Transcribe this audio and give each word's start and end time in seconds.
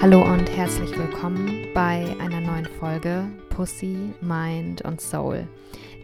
Hallo 0.00 0.22
und 0.22 0.48
herzlich 0.56 0.96
willkommen 0.96 1.66
bei 1.74 2.14
einer 2.20 2.40
neuen 2.40 2.66
Folge 2.78 3.24
Pussy, 3.50 4.14
Mind 4.20 4.80
und 4.82 5.00
Soul, 5.00 5.48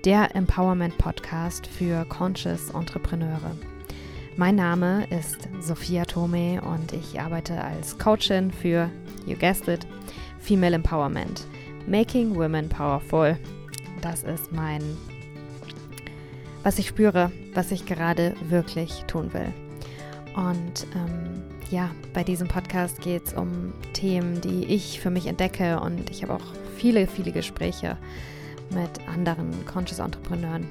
der 0.04 0.34
Empowerment 0.34 0.98
Podcast 0.98 1.68
für 1.68 2.04
Conscious 2.06 2.70
Entrepreneure. 2.70 3.52
Mein 4.36 4.56
Name 4.56 5.06
ist 5.10 5.48
Sophia 5.60 6.04
Tome 6.06 6.60
und 6.60 6.92
ich 6.92 7.20
arbeite 7.20 7.62
als 7.62 7.96
Coachin 7.96 8.50
für, 8.50 8.90
you 9.26 9.36
guessed 9.36 9.68
it, 9.68 9.86
Female 10.40 10.74
Empowerment, 10.74 11.46
Making 11.86 12.34
Women 12.34 12.68
Powerful. 12.68 13.38
Das 14.00 14.24
ist 14.24 14.50
mein, 14.50 14.82
was 16.64 16.80
ich 16.80 16.88
spüre, 16.88 17.30
was 17.54 17.70
ich 17.70 17.86
gerade 17.86 18.34
wirklich 18.48 19.04
tun 19.06 19.32
will. 19.32 19.52
Und 20.34 20.84
ähm, 20.96 21.44
ja, 21.74 21.90
bei 22.12 22.22
diesem 22.22 22.46
Podcast 22.46 23.00
geht 23.00 23.26
es 23.26 23.32
um 23.34 23.72
Themen, 23.94 24.40
die 24.40 24.64
ich 24.66 25.00
für 25.00 25.10
mich 25.10 25.26
entdecke 25.26 25.80
und 25.80 26.08
ich 26.08 26.22
habe 26.22 26.34
auch 26.34 26.54
viele, 26.76 27.08
viele 27.08 27.32
Gespräche 27.32 27.96
mit 28.70 29.08
anderen 29.12 29.50
Conscious 29.66 29.98
Entrepreneuren. 29.98 30.68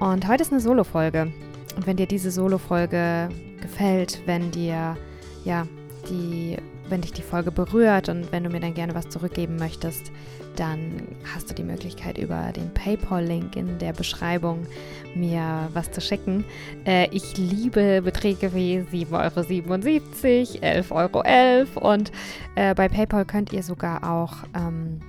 Und 0.00 0.26
heute 0.26 0.42
ist 0.42 0.50
eine 0.50 0.60
Solo-Folge. 0.60 1.32
Und 1.76 1.86
wenn 1.86 1.96
dir 1.96 2.06
diese 2.06 2.32
Solo-Folge 2.32 3.28
gefällt, 3.60 4.22
wenn 4.26 4.50
dir 4.50 4.96
ja 5.44 5.68
die 6.10 6.56
wenn 6.88 7.00
dich 7.00 7.12
die 7.12 7.22
Folge 7.22 7.50
berührt 7.50 8.08
und 8.08 8.30
wenn 8.32 8.44
du 8.44 8.50
mir 8.50 8.60
dann 8.60 8.74
gerne 8.74 8.94
was 8.94 9.08
zurückgeben 9.08 9.56
möchtest, 9.56 10.12
dann 10.56 11.08
hast 11.34 11.50
du 11.50 11.54
die 11.54 11.64
Möglichkeit 11.64 12.18
über 12.18 12.52
den 12.52 12.72
PayPal-Link 12.72 13.56
in 13.56 13.78
der 13.78 13.92
Beschreibung 13.92 14.66
mir 15.14 15.68
was 15.72 15.90
zu 15.90 16.00
schicken. 16.00 16.44
Äh, 16.84 17.08
ich 17.10 17.36
liebe 17.36 18.02
Beträge 18.02 18.54
wie 18.54 18.78
7,77 18.78 20.92
Euro, 20.92 21.22
11,11 21.22 21.76
Euro 21.76 21.92
und 21.92 22.12
äh, 22.54 22.74
bei 22.74 22.88
PayPal 22.88 23.24
könnt 23.24 23.52
ihr 23.52 23.62
sogar 23.62 24.08
auch 24.08 24.34
ähm, 24.54 25.00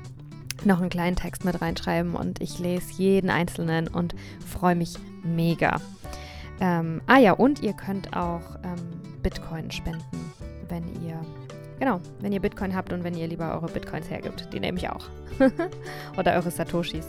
noch 0.63 0.81
einen 0.81 0.89
kleinen 0.89 1.15
Text 1.15 1.45
mit 1.45 1.61
reinschreiben 1.61 2.15
und 2.15 2.41
ich 2.41 2.59
lese 2.59 2.93
jeden 2.93 3.29
einzelnen 3.29 3.87
und 3.87 4.15
freue 4.45 4.75
mich 4.75 4.95
mega. 5.23 5.79
Ähm, 6.59 7.01
ah 7.05 7.17
ja, 7.17 7.33
und 7.33 7.61
ihr 7.61 7.73
könnt 7.73 8.15
auch 8.15 8.55
ähm, 8.63 9.01
Bitcoin 9.21 9.69
spenden, 9.71 10.31
wenn 10.69 10.83
ihr 11.05 11.19
Genau, 11.85 12.01
wenn 12.19 12.31
ihr 12.31 12.39
Bitcoin 12.39 12.75
habt 12.75 12.91
und 12.93 13.03
wenn 13.03 13.13
ihr 13.13 13.27
lieber 13.27 13.53
eure 13.53 13.67
Bitcoins 13.67 14.09
hergibt. 14.09 14.51
Die 14.51 14.59
nehme 14.59 14.79
ich 14.79 14.89
auch. 14.89 15.05
Oder 16.17 16.33
eure 16.33 16.49
Satoshis. 16.49 17.05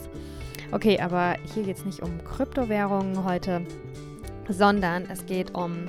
Okay, 0.71 0.99
aber 0.99 1.35
hier 1.51 1.63
geht 1.63 1.77
es 1.77 1.85
nicht 1.85 2.03
um 2.03 2.23
Kryptowährungen 2.23 3.23
heute, 3.23 3.65
sondern 4.47 5.09
es 5.09 5.25
geht 5.25 5.55
um 5.55 5.87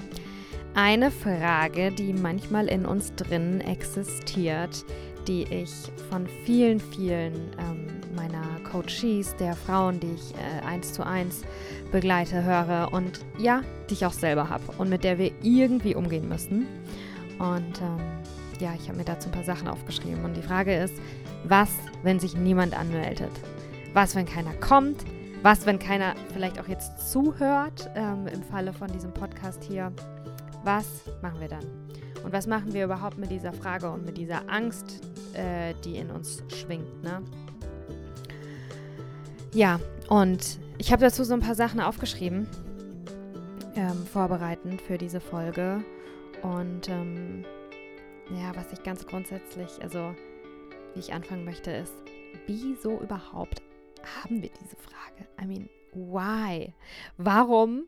eine 0.73 1.11
Frage, 1.11 1.93
die 1.93 2.15
manchmal 2.15 2.67
in 2.69 2.87
uns 2.87 3.15
drin 3.15 3.61
existiert, 3.61 4.87
die 5.27 5.43
ich 5.43 5.93
von 6.09 6.27
vielen, 6.47 6.81
vielen 6.81 7.35
ähm, 7.59 7.89
meiner 8.17 8.59
Coaches, 8.73 9.37
der 9.37 9.53
Frauen, 9.53 10.01
die 10.01 10.15
ich 10.15 10.33
äh, 10.35 10.65
eins 10.67 10.95
zu 10.95 11.05
eins 11.05 11.43
begleite, 11.93 12.43
höre 12.43 12.89
und 12.91 13.21
ja, 13.37 13.61
die 13.91 13.93
ich 13.93 14.07
auch 14.07 14.15
selber 14.15 14.49
habe 14.49 14.63
und 14.79 14.89
mit 14.89 15.05
der 15.05 15.19
wir 15.19 15.31
irgendwie 15.43 15.95
umgehen 15.95 16.27
müssen. 16.27 16.67
Und 17.39 17.83
ähm, 17.83 18.18
ja, 18.61 18.75
ich 18.75 18.89
habe 18.89 18.99
mir 18.99 19.05
dazu 19.05 19.29
ein 19.29 19.33
paar 19.33 19.45
Sachen 19.45 19.69
aufgeschrieben. 19.69 20.25
Und 20.25 20.37
die 20.37 20.43
Frage 20.43 20.75
ist, 20.75 20.95
was, 21.45 21.71
wenn 22.03 22.19
sich 22.19 22.37
niemand 22.37 22.79
anmeldet? 22.79 23.31
Was, 23.95 24.15
wenn 24.15 24.27
keiner 24.27 24.53
kommt? 24.55 25.05
Was, 25.43 25.67
wenn 25.67 25.79
keiner 25.79 26.15
vielleicht 26.33 26.61
auch 26.61 26.67
jetzt 26.67 27.11
zuhört 27.11 27.91
ähm, 27.95 28.27
im 28.27 28.43
Falle 28.43 28.73
von 28.73 28.89
diesem 28.89 29.13
Podcast 29.15 29.63
hier? 29.63 29.93
Was 30.65 30.87
machen 31.23 31.41
wir 31.41 31.49
dann? 31.49 31.65
Und 32.25 32.33
was 32.33 32.47
machen 32.47 32.75
wir 32.75 32.85
überhaupt 32.85 33.19
mit 33.19 33.31
dieser 33.31 33.53
Frage 33.53 33.89
und 33.91 34.05
mit 34.05 34.19
dieser 34.19 34.51
Angst, 34.51 35.01
äh, 35.35 35.75
die 35.85 35.97
in 35.97 36.11
uns 36.11 36.43
schwingt? 36.49 37.03
Ne? 37.03 37.23
Ja, 39.55 39.79
und 40.09 40.59
ich 40.79 40.93
habe 40.93 41.03
dazu 41.03 41.23
so 41.23 41.35
ein 41.35 41.41
paar 41.41 41.55
Sachen 41.55 41.81
aufgeschrieben, 41.81 42.49
ähm, 43.77 44.07
vorbereitend 44.13 44.83
für 44.83 44.99
diese 44.99 45.21
Folge. 45.21 45.85
Und 46.43 46.89
ähm, 46.89 47.45
ja, 48.31 48.55
was 48.55 48.73
ich 48.73 48.83
ganz 48.83 49.07
grundsätzlich, 49.07 49.83
also 49.83 50.15
wie 50.95 51.01
ich 51.01 51.13
anfangen 51.13 51.45
möchte, 51.45 51.71
ist, 51.71 51.95
wieso 52.47 53.01
überhaupt 53.01 53.63
haben 54.23 54.43
wir 54.43 54.51
diese 54.61 54.77
Frage? 54.77 55.29
I 55.41 55.47
mean, 55.47 55.69
why? 55.93 56.75
Warum 57.17 57.85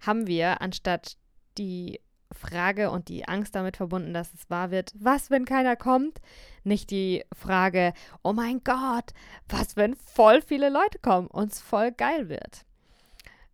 haben 0.00 0.26
wir, 0.26 0.60
anstatt 0.60 1.16
die 1.58 2.00
Frage 2.32 2.90
und 2.90 3.08
die 3.08 3.26
Angst 3.26 3.54
damit 3.54 3.76
verbunden, 3.76 4.12
dass 4.12 4.34
es 4.34 4.50
wahr 4.50 4.70
wird, 4.70 4.92
was, 4.98 5.30
wenn 5.30 5.44
keiner 5.44 5.76
kommt, 5.76 6.20
nicht 6.64 6.90
die 6.90 7.24
Frage, 7.32 7.92
oh 8.22 8.32
mein 8.32 8.62
Gott, 8.64 9.12
was, 9.48 9.76
wenn 9.76 9.94
voll 9.94 10.42
viele 10.42 10.68
Leute 10.68 10.98
kommen 10.98 11.28
und 11.28 11.52
es 11.52 11.60
voll 11.60 11.92
geil 11.92 12.28
wird? 12.28 12.64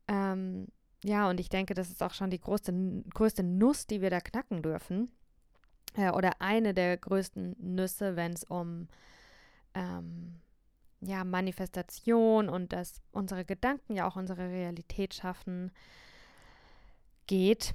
Ähm, 0.09 0.69
ja, 1.05 1.29
und 1.29 1.39
ich 1.39 1.51
denke, 1.51 1.75
das 1.75 1.91
ist 1.91 2.03
auch 2.03 2.15
schon 2.15 2.31
die 2.31 2.41
größte, 2.41 2.73
größte 3.13 3.43
Nuss, 3.43 3.87
die 3.87 4.01
wir 4.01 4.11
da 4.11 4.21
knacken 4.21 4.63
dürfen 4.63 5.11
äh, 5.94 6.10
oder 6.10 6.41
eine 6.41 6.75
der 6.75 6.97
größten 6.97 7.56
Nüsse, 7.59 8.16
wenn 8.16 8.32
es 8.32 8.44
um 8.44 8.88
ähm, 9.75 10.41
ja, 11.00 11.25
Manifestation 11.25 12.49
und 12.49 12.72
dass 12.72 13.03
unsere 13.12 13.44
Gedanken 13.44 13.94
ja 13.94 14.06
auch 14.09 14.16
unsere 14.16 14.49
Realität 14.49 15.15
schaffen, 15.15 15.71
geht. 17.27 17.75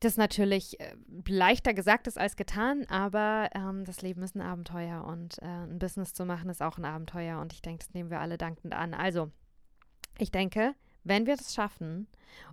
Das 0.00 0.16
natürlich 0.16 0.78
äh, 0.80 0.94
leichter 1.26 1.74
gesagt 1.74 2.06
ist 2.06 2.18
als 2.18 2.36
getan, 2.36 2.86
aber 2.88 3.50
ähm, 3.54 3.84
das 3.84 4.00
Leben 4.00 4.22
ist 4.22 4.36
ein 4.36 4.40
Abenteuer 4.40 5.04
und 5.04 5.42
äh, 5.42 5.46
ein 5.46 5.78
Business 5.78 6.12
zu 6.12 6.24
machen 6.24 6.50
ist 6.50 6.62
auch 6.62 6.78
ein 6.78 6.84
Abenteuer 6.84 7.40
und 7.40 7.52
ich 7.52 7.62
denke, 7.62 7.84
das 7.84 7.94
nehmen 7.94 8.10
wir 8.10 8.20
alle 8.20 8.38
dankend 8.38 8.74
an. 8.74 8.94
Also, 8.94 9.30
ich 10.18 10.30
denke, 10.30 10.74
wenn 11.02 11.26
wir 11.26 11.36
das 11.36 11.52
schaffen, 11.52 12.06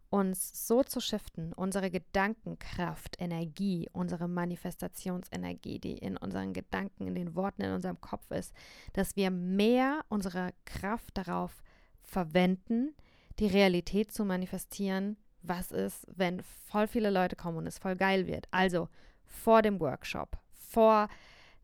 uns 0.09 0.67
so 0.67 0.83
zu 0.83 0.99
shiften, 0.99 1.53
unsere 1.53 1.89
Gedankenkraft, 1.89 3.15
Energie, 3.19 3.89
unsere 3.91 4.27
Manifestationsenergie, 4.27 5.79
die 5.79 5.97
in 5.97 6.17
unseren 6.17 6.53
Gedanken, 6.53 7.07
in 7.07 7.15
den 7.15 7.35
Worten 7.35 7.63
in 7.63 7.71
unserem 7.71 7.99
Kopf 7.99 8.31
ist, 8.31 8.53
dass 8.93 9.15
wir 9.15 9.31
mehr 9.31 10.05
unsere 10.09 10.53
Kraft 10.65 11.17
darauf 11.17 11.63
verwenden, 12.01 12.95
die 13.39 13.47
Realität 13.47 14.13
zu 14.13 14.25
manifestieren, 14.25 15.17
was 15.41 15.71
ist, 15.71 16.07
wenn 16.15 16.41
voll 16.41 16.87
viele 16.87 17.09
Leute 17.09 17.35
kommen 17.35 17.57
und 17.57 17.67
es 17.67 17.77
voll 17.77 17.95
geil 17.95 18.27
wird. 18.27 18.47
Also 18.51 18.89
vor 19.25 19.61
dem 19.61 19.79
Workshop, 19.79 20.37
vor 20.53 21.09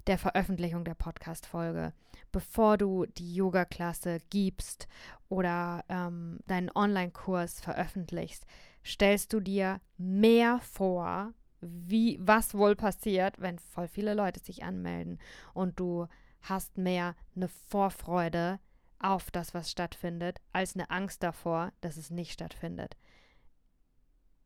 der 0.08 0.18
Veröffentlichung 0.18 0.84
der 0.84 0.96
Podcast-Folge, 0.96 1.94
bevor 2.32 2.78
du 2.78 3.06
die 3.06 3.36
Yoga-Klasse 3.36 4.20
gibst 4.30 4.88
oder 5.30 5.84
ähm, 5.90 6.40
deinen 6.48 6.72
Online-Kurs 6.74 7.62
veröffentlichst, 7.62 8.46
stellst 8.84 9.34
du 9.34 9.40
dir 9.40 9.80
mehr 9.98 10.60
vor, 10.60 11.34
wie, 11.62 12.18
was 12.22 12.56
wohl 12.56 12.76
passiert, 12.76 13.40
wenn 13.40 13.60
voll 13.60 13.88
viele 13.88 14.14
Leute 14.14 14.40
sich 14.40 14.64
anmelden 14.64 15.20
und 15.54 15.80
du 15.80 16.08
hast 16.42 16.78
mehr 16.78 17.16
eine 17.36 17.48
Vorfreude 17.48 18.60
auf 19.00 19.32
das, 19.32 19.54
was 19.54 19.70
stattfindet, 19.72 20.40
als 20.54 20.76
eine 20.76 20.90
Angst 20.90 21.24
davor, 21.24 21.72
dass 21.82 21.98
es 21.98 22.10
nicht 22.10 22.34
stattfindet. 22.34 22.98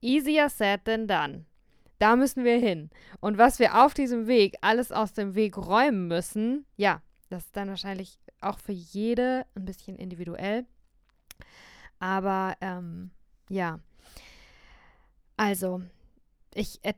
Easier 0.02 0.50
said 0.50 0.86
than 0.86 1.08
done. 1.08 1.46
Da 2.00 2.16
müssen 2.16 2.44
wir 2.44 2.58
hin. 2.58 2.90
Und 3.20 3.38
was 3.38 3.60
wir 3.60 3.84
auf 3.84 3.94
diesem 3.94 4.28
Weg 4.28 4.58
alles 4.62 4.92
aus 4.92 5.14
dem 5.14 5.36
Weg 5.36 5.58
räumen 5.58 6.08
müssen, 6.08 6.66
ja, 6.76 7.02
das 7.30 7.46
ist 7.46 7.56
dann 7.56 7.70
wahrscheinlich 7.70 8.20
auch 8.42 8.60
für 8.60 8.74
jede 8.74 9.46
ein 9.56 9.66
bisschen 9.66 9.98
individuell. 9.98 10.66
Aber 12.00 12.56
ähm, 12.62 13.12
ja, 13.50 13.80
also 15.38 15.82
ich 16.54 16.80
er 16.84 16.94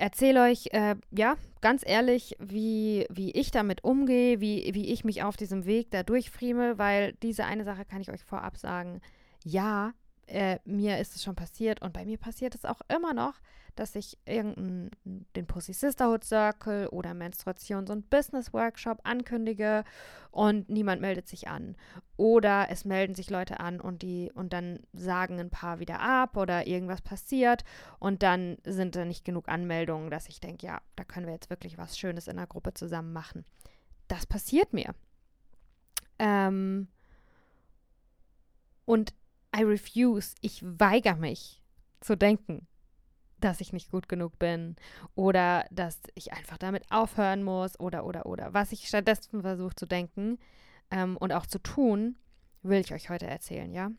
erzähle 0.00 0.42
euch, 0.42 0.66
äh, 0.72 0.96
ja, 1.12 1.36
ganz 1.60 1.82
ehrlich, 1.86 2.36
wie, 2.40 3.06
wie 3.08 3.30
ich 3.30 3.52
damit 3.52 3.84
umgehe, 3.84 4.40
wie, 4.40 4.70
wie 4.74 4.92
ich 4.92 5.04
mich 5.04 5.22
auf 5.22 5.36
diesem 5.36 5.66
Weg 5.66 5.92
da 5.92 6.02
durchfrieme, 6.02 6.78
weil 6.78 7.12
diese 7.22 7.44
eine 7.44 7.62
Sache 7.62 7.84
kann 7.84 8.00
ich 8.00 8.10
euch 8.10 8.24
vorab 8.24 8.56
sagen. 8.56 9.00
Ja, 9.44 9.92
äh, 10.26 10.58
mir 10.64 10.98
ist 10.98 11.16
es 11.16 11.22
schon 11.22 11.34
passiert 11.34 11.82
und 11.82 11.92
bei 11.92 12.04
mir 12.04 12.18
passiert 12.18 12.54
es 12.54 12.64
auch 12.64 12.80
immer 12.88 13.12
noch, 13.12 13.34
dass 13.74 13.94
ich 13.94 14.18
irgendeinen 14.26 14.90
den 15.04 15.46
Pussy 15.46 15.72
Sisterhood 15.72 16.24
Circle 16.24 16.88
oder 16.88 17.12
Menstruations- 17.12 17.90
und 17.90 18.10
Business 18.10 18.52
Workshop 18.52 19.00
ankündige 19.04 19.84
und 20.30 20.68
niemand 20.68 21.00
meldet 21.00 21.26
sich 21.26 21.48
an. 21.48 21.76
Oder 22.16 22.68
es 22.70 22.84
melden 22.84 23.14
sich 23.14 23.30
Leute 23.30 23.60
an 23.60 23.80
und 23.80 24.02
die 24.02 24.30
und 24.34 24.52
dann 24.52 24.80
sagen 24.92 25.40
ein 25.40 25.50
paar 25.50 25.78
wieder 25.78 26.00
ab 26.00 26.36
oder 26.36 26.66
irgendwas 26.66 27.00
passiert 27.00 27.64
und 27.98 28.22
dann 28.22 28.58
sind 28.64 28.94
da 28.94 29.04
nicht 29.04 29.24
genug 29.24 29.48
Anmeldungen, 29.48 30.10
dass 30.10 30.28
ich 30.28 30.40
denke, 30.40 30.66
ja, 30.66 30.80
da 30.96 31.04
können 31.04 31.26
wir 31.26 31.34
jetzt 31.34 31.50
wirklich 31.50 31.78
was 31.78 31.98
Schönes 31.98 32.28
in 32.28 32.36
der 32.36 32.46
Gruppe 32.46 32.74
zusammen 32.74 33.12
machen. 33.12 33.44
Das 34.08 34.26
passiert 34.26 34.72
mir. 34.74 34.94
Ähm, 36.18 36.88
und 38.84 39.14
I 39.54 39.62
refuse, 39.62 40.34
ich 40.40 40.62
weigere 40.62 41.16
mich 41.16 41.62
zu 42.00 42.16
denken, 42.16 42.66
dass 43.40 43.60
ich 43.60 43.72
nicht 43.72 43.90
gut 43.90 44.08
genug 44.08 44.38
bin 44.38 44.76
oder 45.14 45.66
dass 45.70 46.00
ich 46.14 46.32
einfach 46.32 46.58
damit 46.58 46.90
aufhören 46.90 47.42
muss 47.42 47.78
oder 47.78 48.06
oder 48.06 48.26
oder. 48.26 48.54
Was 48.54 48.72
ich 48.72 48.88
stattdessen 48.88 49.42
versuche 49.42 49.74
zu 49.74 49.86
denken 49.86 50.38
ähm, 50.90 51.16
und 51.16 51.32
auch 51.32 51.46
zu 51.46 51.58
tun, 51.58 52.16
will 52.62 52.80
ich 52.80 52.94
euch 52.94 53.10
heute 53.10 53.26
erzählen, 53.26 53.72
ja. 53.72 53.90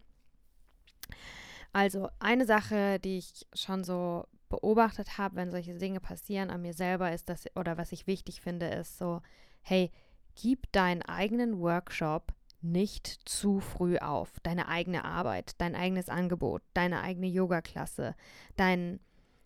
Also 1.72 2.10
eine 2.20 2.46
Sache, 2.46 3.00
die 3.00 3.18
ich 3.18 3.48
schon 3.54 3.84
so 3.84 4.28
beobachtet 4.50 5.18
habe, 5.18 5.36
wenn 5.36 5.52
solche 5.52 5.76
Dinge 5.76 6.00
passieren 6.00 6.52
an 6.52 6.62
mir 6.62 6.74
selber, 6.74 7.12
ist 7.12 7.30
das, 7.30 7.46
oder 7.56 7.78
was 7.78 7.92
ich 7.92 8.06
wichtig 8.06 8.42
finde, 8.42 8.68
ist 8.68 9.00
so, 9.00 9.22
hey, 9.62 9.92
gib 10.36 10.72
deinen 10.72 11.02
eigenen 11.02 11.60
Workshop 11.60 12.34
nicht 12.64 13.20
zu 13.26 13.60
früh 13.60 13.98
auf. 13.98 14.40
Deine 14.42 14.68
eigene 14.68 15.06
Arbeit, 15.06 15.54
dein 15.60 15.76
eigenes 15.76 16.10
Angebot, 16.10 16.62
deine 16.74 17.02
eigene 17.02 17.28
Yoga-Klasse, 17.28 18.16
dein, 18.56 19.00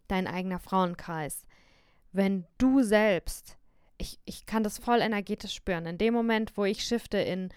dein 0.08 0.28
eigener 0.28 0.60
Frauenkreis. 0.60 1.44
Wenn 2.12 2.46
du 2.58 2.84
selbst, 2.84 3.58
ich, 3.98 4.20
ich 4.26 4.46
kann 4.46 4.64
das 4.64 4.78
voll 4.78 5.02
energetisch 5.02 5.54
spüren, 5.54 5.86
in 5.86 5.98
dem 5.98 6.14
Moment, 6.14 6.56
wo 6.56 6.66
ich 6.66 6.84
shifte 6.84 7.18
in, 7.18 7.50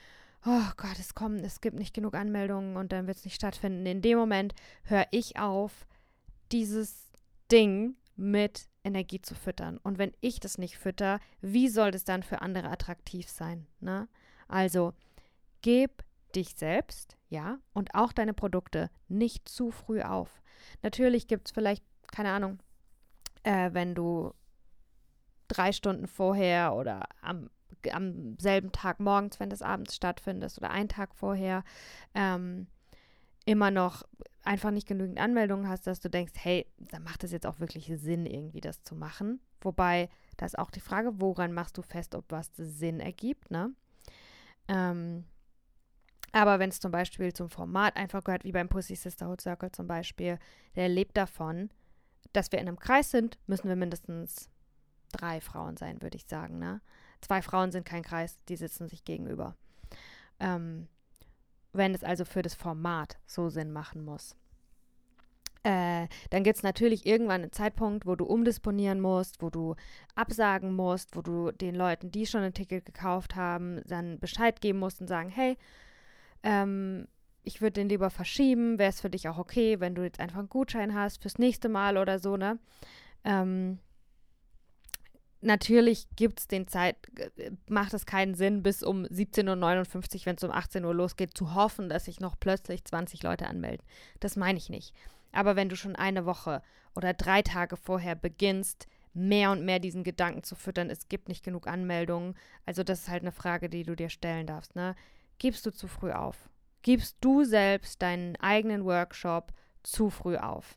oh 0.45 0.71
Gott, 0.77 0.99
es 0.99 1.15
kommen, 1.15 1.45
es 1.45 1.61
gibt 1.61 1.79
nicht 1.79 1.95
genug 1.95 2.15
Anmeldungen 2.15 2.77
und 2.77 2.93
dann 2.93 3.07
wird 3.07 3.19
es 3.19 3.25
nicht 3.25 3.37
stattfinden. 3.37 3.85
In 3.87 4.03
dem 4.03 4.19
Moment 4.19 4.55
höre 4.85 5.07
ich 5.11 5.39
auf, 5.39 5.87
dieses 6.51 7.11
Ding 7.53 7.97
mit 8.17 8.69
Energie 8.85 9.21
zu 9.21 9.35
füttern. 9.35 9.79
Und 9.83 9.99
wenn 9.99 10.13
ich 10.21 10.41
das 10.41 10.59
nicht 10.59 10.79
fütter, 10.79 11.21
wie 11.41 11.69
soll 11.69 11.91
das 11.91 12.05
dann 12.05 12.23
für 12.23 12.43
andere 12.43 12.69
attraktiv 12.69 13.29
sein? 13.29 13.67
Ne? 13.81 14.09
Also, 14.49 14.95
gib 15.63 16.05
dich 16.35 16.55
selbst, 16.57 17.17
ja, 17.29 17.59
und 17.73 17.95
auch 17.95 18.13
deine 18.13 18.35
Produkte 18.35 18.91
nicht 19.09 19.49
zu 19.49 19.71
früh 19.71 20.03
auf. 20.03 20.43
Natürlich 20.83 21.27
gibt 21.27 21.49
es 21.49 21.53
vielleicht, 21.53 21.85
keine 22.13 22.31
Ahnung, 22.31 22.63
äh, 23.43 23.71
wenn 23.73 23.95
du 23.95 24.33
drei 25.49 25.73
Stunden 25.73 26.07
vorher 26.07 26.75
oder 26.75 27.05
am 27.23 27.51
am 27.93 28.37
selben 28.39 28.73
Tag 28.73 29.01
morgens, 29.01 29.41
wenn 29.41 29.49
das 29.49 29.63
abends 29.63 29.97
stattfindet 29.97 30.55
oder 30.59 30.71
einen 30.71 30.89
Tag 30.89 31.15
vorher, 31.15 31.65
ähm, 32.15 32.67
immer 33.47 33.71
noch 33.71 34.03
einfach 34.43 34.71
nicht 34.71 34.87
genügend 34.87 35.19
Anmeldungen 35.19 35.69
hast, 35.69 35.87
dass 35.87 36.01
du 36.01 36.11
denkst, 36.11 36.33
hey, 36.37 36.67
da 36.79 36.99
macht 36.99 37.25
es 37.25 37.33
jetzt 37.33 37.47
auch 37.47 37.59
wirklich 37.61 37.91
Sinn, 37.97 38.27
irgendwie 38.27 38.61
das 38.61 38.83
zu 38.83 38.95
machen. 38.95 39.41
Wobei, 39.61 40.09
da 40.37 40.47
ist 40.47 40.59
auch 40.59 40.71
die 40.71 40.81
Frage, 40.81 41.21
woran 41.21 41.53
machst 41.53 41.77
du 41.79 41.83
fest, 41.83 42.15
ob 42.15 42.25
was 42.29 42.51
Sinn 42.57 43.01
ergibt, 43.01 43.51
ne? 43.51 43.75
Ähm, 44.69 45.25
aber 46.33 46.59
wenn 46.59 46.71
es 46.71 46.81
zum 46.81 46.93
Beispiel 46.93 47.33
zum 47.33 47.51
Format 47.51 47.97
einfach 47.97 48.23
gehört, 48.25 48.45
wie 48.45 48.53
beim 48.53 48.69
Pussy 48.69 48.95
Sisterhood 48.95 49.41
Circle 49.41 49.73
zum 49.73 49.87
Beispiel, 49.87 50.39
der 50.77 50.89
lebt 50.89 51.17
davon, 51.17 51.71
dass 52.33 52.53
wir 52.53 52.59
in 52.59 52.69
einem 52.69 52.79
Kreis 52.79 53.11
sind, 53.11 53.39
müssen 53.47 53.69
wir 53.69 53.77
mindestens 53.77 54.49
drei 55.13 55.41
Frauen 55.41 55.77
sein, 55.77 56.01
würde 56.03 56.17
ich 56.17 56.27
sagen, 56.27 56.59
ne? 56.59 56.81
Zwei 57.21 57.43
Frauen 57.43 57.73
sind 57.73 57.85
kein 57.85 58.03
Kreis, 58.03 58.39
die 58.49 58.57
sitzen 58.57 58.89
sich 58.89 59.05
gegenüber. 59.05 59.57
Ähm, 60.39 60.89
wenn 61.73 61.95
es 61.95 62.03
also 62.03 62.25
für 62.25 62.43
das 62.43 62.55
Format 62.55 63.19
so 63.27 63.49
Sinn 63.49 63.73
machen 63.73 64.05
muss. 64.05 64.35
Äh, 65.63 66.09
dann 66.31 66.43
gibt 66.43 66.57
es 66.57 66.63
natürlich 66.63 67.05
irgendwann 67.05 67.43
einen 67.43 67.53
Zeitpunkt, 67.53 68.07
wo 68.07 68.17
du 68.17 68.25
umdisponieren 68.25 69.01
musst, 69.01 69.43
wo 69.43 69.51
du 69.51 69.77
absagen 70.15 70.75
musst, 70.75 71.17
wo 71.17 71.21
du 71.21 71.51
den 71.51 71.75
Leuten, 71.75 72.11
die 72.11 72.27
schon 72.27 72.43
ein 72.43 72.55
Ticket 72.55 72.87
gekauft 72.87 73.37
haben, 73.37 73.83
dann 73.87 74.19
Bescheid 74.19 74.63
geben 74.63 74.79
musst 74.79 75.03
und 75.03 75.09
sagen, 75.09 75.29
hey, 75.29 75.59
ähm, 76.43 77.07
ich 77.43 77.61
würde 77.61 77.75
den 77.75 77.89
lieber 77.89 78.11
verschieben, 78.11 78.79
wäre 78.79 78.91
es 78.91 79.01
für 79.01 79.11
dich 79.11 79.29
auch 79.29 79.39
okay, 79.39 79.81
wenn 79.81 79.95
du 79.95 80.03
jetzt 80.03 80.21
einfach 80.21 80.39
einen 80.39 80.49
Gutschein 80.49 80.95
hast 80.95 81.23
fürs 81.23 81.39
nächste 81.39 81.69
Mal 81.69 81.97
oder 81.97 82.19
so, 82.19 82.37
ne? 82.37 82.59
Ähm, 83.25 83.79
natürlich 85.41 86.07
gibt 86.17 86.41
es 86.41 86.49
den 86.49 86.69
Zeit, 86.69 86.97
macht 87.69 87.95
es 87.95 88.07
keinen 88.07 88.35
Sinn, 88.35 88.63
bis 88.63 88.83
um 88.83 89.05
17.59 89.05 90.21
Uhr, 90.21 90.27
wenn 90.27 90.37
es 90.37 90.45
um 90.45 90.51
18 90.51 90.85
Uhr 90.85 90.95
losgeht, 90.95 91.37
zu 91.37 91.55
hoffen, 91.55 91.89
dass 91.89 92.05
sich 92.05 92.21
noch 92.21 92.39
plötzlich 92.39 92.85
20 92.85 93.23
Leute 93.23 93.47
anmelden. 93.47 93.87
Das 94.21 94.37
meine 94.37 94.59
ich 94.59 94.69
nicht. 94.69 94.95
Aber 95.33 95.57
wenn 95.57 95.69
du 95.69 95.77
schon 95.77 95.97
eine 95.97 96.27
Woche 96.27 96.63
oder 96.95 97.15
drei 97.15 97.43
Tage 97.43 97.77
vorher 97.77 98.17
beginnst, 98.17 98.87
mehr 99.13 99.51
und 99.51 99.65
mehr 99.65 99.79
diesen 99.79 100.05
Gedanken 100.05 100.43
zu 100.43 100.55
füttern, 100.55 100.91
es 100.91 101.09
gibt 101.09 101.29
nicht 101.29 101.45
genug 101.45 101.67
Anmeldungen, 101.67 102.35
also 102.67 102.83
das 102.83 103.01
ist 103.01 103.09
halt 103.09 103.23
eine 103.23 103.33
Frage, 103.33 103.69
die 103.69 103.83
du 103.83 103.97
dir 103.97 104.09
stellen 104.09 104.47
darfst, 104.47 104.77
ne? 104.77 104.95
Gibst 105.41 105.65
du 105.65 105.73
zu 105.73 105.89
früh 105.89 106.13
auf? 106.13 106.51
Gibst 106.83 107.17
du 107.23 107.45
selbst 107.45 108.03
deinen 108.03 108.37
eigenen 108.37 108.85
Workshop 108.85 109.53
zu 109.83 110.11
früh 110.11 110.37
auf? 110.37 110.77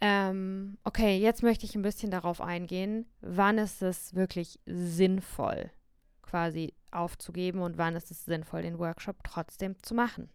Ähm, 0.00 0.78
okay, 0.84 1.18
jetzt 1.18 1.42
möchte 1.42 1.66
ich 1.66 1.74
ein 1.74 1.82
bisschen 1.82 2.10
darauf 2.10 2.40
eingehen, 2.40 3.04
wann 3.20 3.58
ist 3.58 3.82
es 3.82 4.14
wirklich 4.14 4.58
sinnvoll, 4.64 5.70
quasi 6.22 6.72
aufzugeben 6.90 7.60
und 7.60 7.76
wann 7.76 7.94
ist 7.94 8.10
es 8.10 8.24
sinnvoll, 8.24 8.62
den 8.62 8.78
Workshop 8.78 9.18
trotzdem 9.22 9.76
zu 9.82 9.94
machen. 9.94 10.30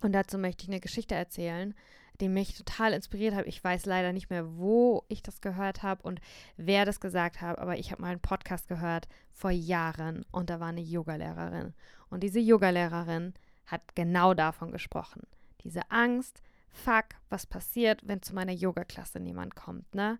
Und 0.00 0.12
dazu 0.12 0.38
möchte 0.38 0.62
ich 0.62 0.68
eine 0.68 0.80
Geschichte 0.80 1.16
erzählen, 1.16 1.74
die 2.20 2.28
mich 2.28 2.56
total 2.56 2.92
inspiriert 2.92 3.34
hat. 3.34 3.46
Ich 3.46 3.62
weiß 3.62 3.86
leider 3.86 4.12
nicht 4.12 4.30
mehr, 4.30 4.56
wo 4.56 5.04
ich 5.08 5.22
das 5.22 5.40
gehört 5.40 5.82
habe 5.82 6.02
und 6.02 6.20
wer 6.56 6.84
das 6.84 7.00
gesagt 7.00 7.40
hat, 7.40 7.58
aber 7.58 7.78
ich 7.78 7.90
habe 7.90 8.02
mal 8.02 8.10
einen 8.10 8.20
Podcast 8.20 8.68
gehört 8.68 9.08
vor 9.32 9.50
Jahren 9.50 10.24
und 10.30 10.50
da 10.50 10.60
war 10.60 10.68
eine 10.68 10.80
Yogalehrerin. 10.80 11.74
Und 12.10 12.22
diese 12.22 12.40
Yogalehrerin 12.40 13.34
hat 13.66 13.94
genau 13.94 14.34
davon 14.34 14.72
gesprochen. 14.72 15.22
Diese 15.62 15.90
Angst, 15.90 16.42
fuck, 16.68 17.06
was 17.28 17.46
passiert, 17.46 18.00
wenn 18.04 18.22
zu 18.22 18.34
meiner 18.34 18.52
Yoga-Klasse 18.52 19.20
niemand 19.20 19.54
kommt, 19.54 19.94
ne? 19.94 20.18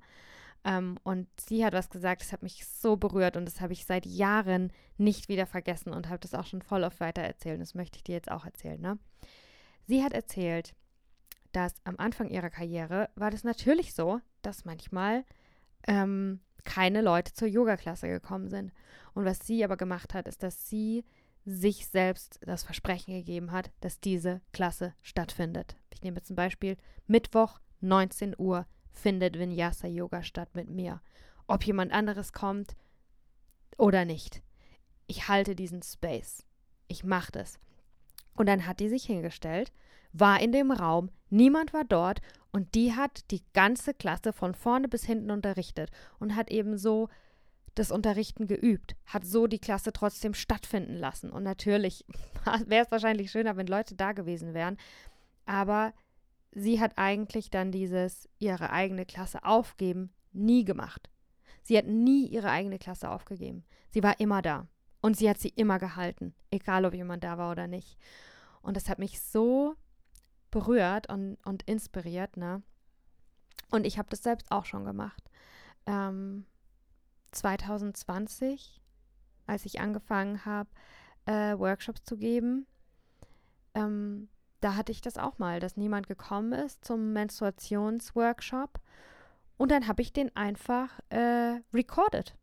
Ähm, 0.62 0.99
und 1.05 1.26
sie 1.41 1.64
hat 1.64 1.73
was 1.73 1.88
gesagt, 1.88 2.20
das 2.20 2.32
hat 2.32 2.43
mich 2.43 2.67
so 2.67 2.97
berührt 2.97 3.37
und 3.38 3.47
das 3.47 3.62
habe 3.62 3.73
ich 3.73 3.87
seit 3.87 4.05
Jahren 4.05 4.70
nicht 4.99 5.31
wieder 5.31 5.47
vergessen 5.47 5.94
und 5.94 6.08
habe 6.08 6.19
das 6.19 6.35
auch 6.35 6.44
schon 6.44 6.61
voll 6.61 6.85
oft 6.85 7.00
weitererzählt. 7.00 7.61
Das 7.61 7.75
möchte 7.75 7.97
ich 7.97 8.05
dir 8.05 8.14
jetzt 8.14 8.31
auch 8.31 8.44
erzählen, 8.44 8.81
ne? 8.81 8.99
Sie 9.87 10.05
hat 10.05 10.12
erzählt, 10.12 10.75
dass 11.52 11.75
am 11.85 11.97
Anfang 11.99 12.29
ihrer 12.29 12.50
Karriere 12.50 13.11
war 13.14 13.31
das 13.31 13.44
natürlich 13.44 13.94
so, 13.94 14.20
dass 14.43 14.64
manchmal 14.64 15.25
ähm, 15.87 16.41
keine 16.64 17.00
Leute 17.00 17.32
zur 17.32 17.49
Yoga-Klasse 17.49 18.08
gekommen 18.08 18.49
sind. 18.49 18.73
Und 19.14 19.25
was 19.25 19.47
sie 19.47 19.64
aber 19.64 19.76
gemacht 19.76 20.14
hat, 20.14 20.29
ist, 20.29 20.43
dass 20.43 20.69
sie 20.69 21.05
sich 21.44 21.87
selbst 21.87 22.38
das 22.43 22.62
Versprechen 22.62 23.14
gegeben 23.14 23.52
hat, 23.52 23.70
dass 23.81 24.00
diese 24.00 24.41
Klasse 24.52 24.95
stattfindet. 25.02 25.76
Ich 25.90 26.02
nehme 26.02 26.21
ein 26.21 26.35
Beispiel. 26.37 26.76
Mittwoch, 27.07 27.59
19 27.80 28.35
Uhr, 28.38 28.66
findet 28.92 29.38
Vinyasa 29.38 29.88
Yoga 29.88 30.23
statt 30.23 30.50
mit 30.54 30.69
mir. 30.69 31.00
Ob 31.47 31.64
jemand 31.64 31.92
anderes 31.92 32.33
kommt 32.33 32.76
oder 33.76 34.04
nicht. 34.04 34.42
Ich 35.07 35.28
halte 35.28 35.57
diesen 35.57 35.83
Space. 35.83 36.45
Ich 36.87 37.04
mache 37.04 37.33
das. 37.33 37.59
Und 38.35 38.47
dann 38.47 38.66
hat 38.66 38.80
die 38.80 38.88
sich 38.88 39.04
hingestellt, 39.04 39.73
war 40.12 40.40
in 40.40 40.52
dem 40.52 40.71
Raum, 40.71 41.11
niemand 41.31 41.73
war 41.73 41.85
dort 41.85 42.21
und 42.53 42.75
die 42.75 42.95
hat 42.95 43.31
die 43.31 43.43
ganze 43.53 43.95
Klasse 43.95 44.33
von 44.33 44.55
vorne 44.55 44.89
bis 44.89 45.05
hinten 45.05 45.31
unterrichtet 45.31 45.91
und 46.19 46.35
hat 46.35 46.51
eben 46.51 46.77
so 46.77 47.09
das 47.75 47.91
Unterrichten 47.91 48.47
geübt, 48.47 48.97
hat 49.07 49.25
so 49.25 49.47
die 49.47 49.61
Klasse 49.61 49.93
trotzdem 49.93 50.35
stattfinden 50.35 50.97
lassen. 50.97 51.31
Und 51.31 51.45
natürlich 51.45 52.05
wäre 52.67 52.85
es 52.85 52.91
wahrscheinlich 52.91 53.31
schöner, 53.31 53.57
wenn 53.57 53.67
Leute 53.67 53.95
da 53.95 54.13
gewesen 54.13 54.55
wären. 54.55 54.77
Aber 55.47 55.93
sie 56.53 56.81
hat 56.81 56.93
eigentlich 56.97 57.51
dann 57.51 57.71
dieses 57.71 58.29
ihre 58.39 58.71
eigene 58.71 59.07
Klasse 59.07 59.45
aufgeben 59.45 60.13
nie 60.33 60.65
gemacht. 60.65 61.11
Sie 61.63 61.77
hat 61.77 61.87
nie 61.87 62.27
ihre 62.27 62.51
eigene 62.51 62.79
Klasse 62.79 63.11
aufgegeben. 63.11 63.65
Sie 63.91 64.03
war 64.03 64.19
immer 64.21 64.43
da. 64.43 64.67
Und 65.01 65.17
sie 65.17 65.29
hat 65.31 65.39
sie 65.39 65.49
immer 65.49 65.79
gehalten, 65.79 66.35
egal 66.51 66.85
ob 66.85 66.95
jemand 66.95 67.25
da 67.25 67.39
war 67.39 67.51
oder 67.51 67.67
nicht. 67.67 67.97
Und 68.61 68.77
das 68.77 68.89
hat 68.89 68.99
mich 68.99 69.21
so 69.21 69.75
berührt 70.50 71.09
und, 71.09 71.38
und 71.45 71.62
inspiriert, 71.64 72.37
ne? 72.37 72.62
Und 73.71 73.87
ich 73.87 73.99
habe 73.99 74.09
das 74.11 74.23
selbst 74.23 74.50
auch 74.50 74.64
schon 74.64 74.85
gemacht. 74.85 75.23
Ähm, 75.87 76.45
2020, 77.33 78.80
als 79.47 79.64
ich 79.64 79.80
angefangen 79.80 80.45
habe, 80.45 80.69
äh, 81.26 81.57
Workshops 81.57 82.02
zu 82.02 82.16
geben, 82.16 82.66
ähm, 83.75 84.28
da 84.61 84.75
hatte 84.75 84.92
ich 84.92 85.00
das 85.00 85.16
auch 85.16 85.38
mal, 85.38 85.61
dass 85.61 85.76
niemand 85.76 86.07
gekommen 86.07 86.52
ist 86.52 86.85
zum 86.85 87.12
Menstruationsworkshop. 87.12 88.80
Und 89.57 89.71
dann 89.71 89.87
habe 89.87 90.02
ich 90.02 90.12
den 90.12 90.35
einfach 90.37 91.00
äh, 91.11 91.61
recorded. 91.73 92.35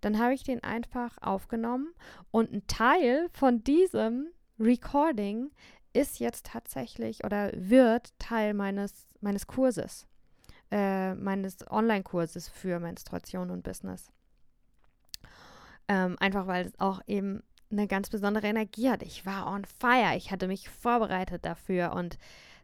Dann 0.00 0.18
habe 0.18 0.34
ich 0.34 0.44
den 0.44 0.62
einfach 0.62 1.16
aufgenommen 1.20 1.92
und 2.30 2.52
ein 2.52 2.66
Teil 2.66 3.28
von 3.32 3.64
diesem 3.64 4.28
Recording 4.58 5.50
ist 5.96 6.18
jetzt 6.18 6.46
tatsächlich 6.46 7.24
oder 7.24 7.50
wird 7.54 8.12
Teil 8.18 8.54
meines, 8.54 9.06
meines 9.20 9.46
Kurses, 9.46 10.06
äh, 10.70 11.14
meines 11.14 11.58
Online-Kurses 11.70 12.48
für 12.48 12.78
Menstruation 12.80 13.50
und 13.50 13.62
Business. 13.62 14.10
Ähm, 15.88 16.16
einfach 16.18 16.46
weil 16.46 16.66
es 16.66 16.78
auch 16.80 17.00
eben 17.06 17.42
eine 17.70 17.86
ganz 17.86 18.10
besondere 18.10 18.46
Energie 18.46 18.90
hat. 18.90 19.02
Ich 19.02 19.26
war 19.26 19.46
on 19.46 19.64
fire. 19.64 20.16
Ich 20.16 20.30
hatte 20.30 20.46
mich 20.48 20.68
vorbereitet 20.68 21.44
dafür 21.44 21.92
und 21.92 22.18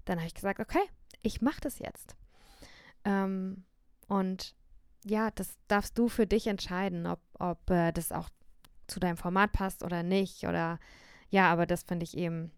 dann 0.04 0.18
habe 0.18 0.26
ich 0.26 0.34
gesagt, 0.34 0.60
okay, 0.60 0.82
ich 1.22 1.40
mache 1.40 1.60
das 1.60 1.78
jetzt. 1.78 2.16
Ähm, 3.04 3.64
und 4.08 4.54
ja, 5.04 5.30
das 5.30 5.56
darfst 5.68 5.98
du 5.98 6.08
für 6.08 6.26
dich 6.26 6.46
entscheiden, 6.46 7.06
ob, 7.06 7.20
ob 7.38 7.70
äh, 7.70 7.92
das 7.92 8.12
auch 8.12 8.28
zu 8.86 9.00
deinem 9.00 9.16
Format 9.16 9.52
passt 9.52 9.82
oder 9.82 10.02
nicht. 10.02 10.46
Oder 10.46 10.78
ja, 11.30 11.50
aber 11.50 11.66
das 11.66 11.82
finde 11.82 12.04
ich 12.04 12.16
eben 12.16 12.52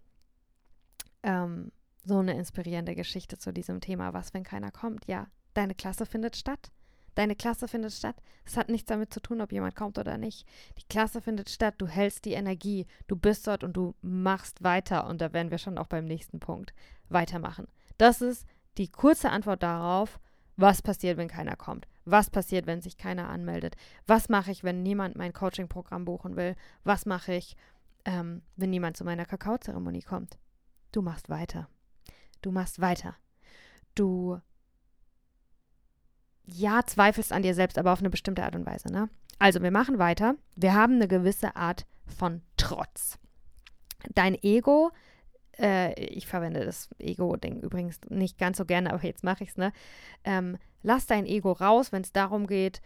ähm, 1.24 1.72
so 2.04 2.18
eine 2.18 2.34
inspirierende 2.34 2.94
Geschichte 2.94 3.38
zu 3.38 3.52
diesem 3.52 3.80
Thema. 3.80 4.12
Was, 4.12 4.34
wenn 4.34 4.44
keiner 4.44 4.70
kommt? 4.70 5.06
Ja, 5.06 5.26
deine 5.54 5.74
Klasse 5.74 6.06
findet 6.06 6.36
statt. 6.36 6.70
Deine 7.14 7.36
Klasse 7.36 7.68
findet 7.68 7.92
statt. 7.92 8.16
Es 8.44 8.56
hat 8.56 8.68
nichts 8.68 8.86
damit 8.86 9.12
zu 9.12 9.20
tun, 9.20 9.40
ob 9.40 9.52
jemand 9.52 9.76
kommt 9.76 9.98
oder 9.98 10.18
nicht. 10.18 10.46
Die 10.78 10.88
Klasse 10.88 11.20
findet 11.20 11.48
statt. 11.48 11.74
Du 11.78 11.86
hältst 11.86 12.24
die 12.24 12.32
Energie. 12.32 12.86
Du 13.06 13.16
bist 13.16 13.46
dort 13.46 13.62
und 13.64 13.76
du 13.76 13.94
machst 14.02 14.62
weiter. 14.62 15.06
Und 15.06 15.20
da 15.20 15.32
werden 15.32 15.50
wir 15.50 15.58
schon 15.58 15.78
auch 15.78 15.86
beim 15.86 16.04
nächsten 16.04 16.40
Punkt 16.40 16.74
weitermachen. 17.08 17.68
Das 17.98 18.20
ist 18.20 18.46
die 18.78 18.88
kurze 18.88 19.30
Antwort 19.30 19.62
darauf, 19.62 20.18
was 20.56 20.82
passiert, 20.82 21.16
wenn 21.16 21.28
keiner 21.28 21.56
kommt. 21.56 21.86
Was 22.04 22.30
passiert, 22.30 22.66
wenn 22.66 22.82
sich 22.82 22.96
keiner 22.96 23.28
anmeldet? 23.28 23.76
Was 24.06 24.28
mache 24.28 24.50
ich, 24.50 24.64
wenn 24.64 24.82
niemand 24.82 25.16
mein 25.16 25.32
Coaching-Programm 25.32 26.04
buchen 26.04 26.36
will? 26.36 26.56
Was 26.82 27.06
mache 27.06 27.34
ich, 27.34 27.56
ähm, 28.04 28.42
wenn 28.56 28.70
niemand 28.70 28.96
zu 28.96 29.04
meiner 29.04 29.24
Kakaozeremonie 29.24 30.02
kommt? 30.02 30.36
Du 30.94 31.02
machst 31.02 31.28
weiter. 31.28 31.68
Du 32.40 32.52
machst 32.52 32.80
weiter. 32.80 33.16
Du 33.96 34.40
ja, 36.44 36.82
zweifelst 36.86 37.32
an 37.32 37.42
dir 37.42 37.52
selbst, 37.52 37.78
aber 37.78 37.92
auf 37.92 37.98
eine 37.98 38.10
bestimmte 38.10 38.44
Art 38.44 38.54
und 38.54 38.64
Weise. 38.64 38.92
Ne? 38.92 39.08
Also, 39.40 39.60
wir 39.60 39.72
machen 39.72 39.98
weiter. 39.98 40.36
Wir 40.54 40.72
haben 40.72 40.94
eine 40.94 41.08
gewisse 41.08 41.56
Art 41.56 41.84
von 42.06 42.42
Trotz. 42.56 43.18
Dein 44.14 44.40
Ego, 44.40 44.92
äh, 45.58 46.00
ich 46.00 46.28
verwende 46.28 46.64
das 46.64 46.90
Ego-Ding 47.00 47.60
übrigens 47.62 47.98
nicht 48.08 48.38
ganz 48.38 48.58
so 48.58 48.64
gerne, 48.64 48.92
aber 48.92 49.02
jetzt 49.02 49.24
mache 49.24 49.42
ich 49.42 49.50
es, 49.50 49.56
ne? 49.56 49.72
Ähm, 50.22 50.58
lass 50.84 51.06
dein 51.06 51.26
Ego 51.26 51.50
raus, 51.50 51.90
wenn 51.90 52.02
es 52.02 52.12
darum 52.12 52.46
geht, 52.46 52.80